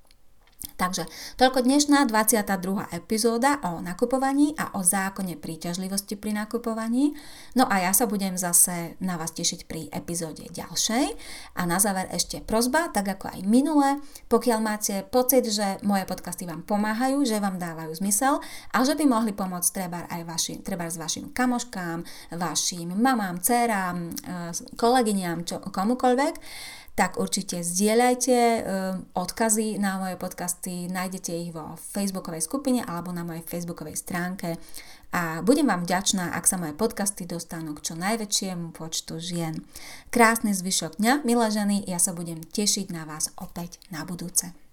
Takže 0.76 1.08
toľko 1.40 1.64
dnešná 1.64 2.04
22. 2.04 2.92
epizóda 2.92 3.56
o 3.64 3.80
nakupovaní 3.80 4.52
a 4.60 4.76
o 4.76 4.84
zákone 4.84 5.40
príťažlivosti 5.40 6.20
pri 6.20 6.36
nakupovaní. 6.36 7.16
No 7.56 7.64
a 7.64 7.80
ja 7.80 7.96
sa 7.96 8.04
budem 8.04 8.36
zase 8.36 9.00
na 9.00 9.16
vás 9.16 9.32
tešiť 9.32 9.64
pri 9.64 9.88
epizóde 9.88 10.44
ďalšej. 10.52 11.16
A 11.56 11.64
na 11.64 11.80
záver 11.80 12.12
ešte 12.12 12.44
prozba, 12.44 12.92
tak 12.92 13.08
ako 13.08 13.32
aj 13.32 13.40
minule, 13.48 14.04
pokiaľ 14.28 14.58
máte 14.60 14.94
pocit, 15.08 15.48
že 15.48 15.80
moje 15.80 16.04
podcasty 16.04 16.44
vám 16.44 16.60
pomáhajú, 16.68 17.24
že 17.24 17.40
vám 17.40 17.56
dávajú 17.56 17.96
zmysel 17.96 18.44
a 18.76 18.78
že 18.84 19.00
by 19.00 19.08
mohli 19.08 19.32
pomôcť 19.32 19.70
treba 19.72 20.04
aj 20.12 20.22
vaši, 20.28 20.60
treba 20.60 20.92
s 20.92 21.00
vašim 21.00 21.32
kamoškám, 21.32 22.04
vašim 22.36 22.92
mamám, 22.92 23.40
dcerám, 23.40 23.96
e, 23.96 24.12
kolegyňam, 24.76 25.48
čo, 25.48 25.56
komukoľvek, 25.64 26.34
tak 26.96 27.20
určite 27.20 27.60
zdieľajte 27.60 28.34
ehm, 28.34 28.64
odkazy 29.12 29.76
na 29.76 30.00
moje 30.00 30.16
podcasty, 30.16 30.88
nájdete 30.88 31.30
ich 31.36 31.52
vo 31.52 31.76
facebookovej 31.92 32.40
skupine 32.40 32.80
alebo 32.80 33.12
na 33.12 33.20
mojej 33.20 33.44
facebookovej 33.44 34.00
stránke 34.00 34.56
a 35.12 35.44
budem 35.44 35.68
vám 35.68 35.84
vďačná, 35.84 36.32
ak 36.32 36.48
sa 36.48 36.56
moje 36.56 36.72
podcasty 36.72 37.28
dostanú 37.28 37.76
k 37.76 37.92
čo 37.92 37.94
najväčšiemu 38.00 38.72
počtu 38.72 39.20
žien. 39.20 39.60
Krásny 40.08 40.56
zvyšok 40.56 40.96
dňa, 40.96 41.22
milé 41.28 41.46
ženy, 41.52 41.76
ja 41.84 42.00
sa 42.00 42.16
budem 42.16 42.40
tešiť 42.40 42.88
na 42.90 43.04
vás 43.04 43.28
opäť 43.36 43.76
na 43.92 44.02
budúce. 44.08 44.65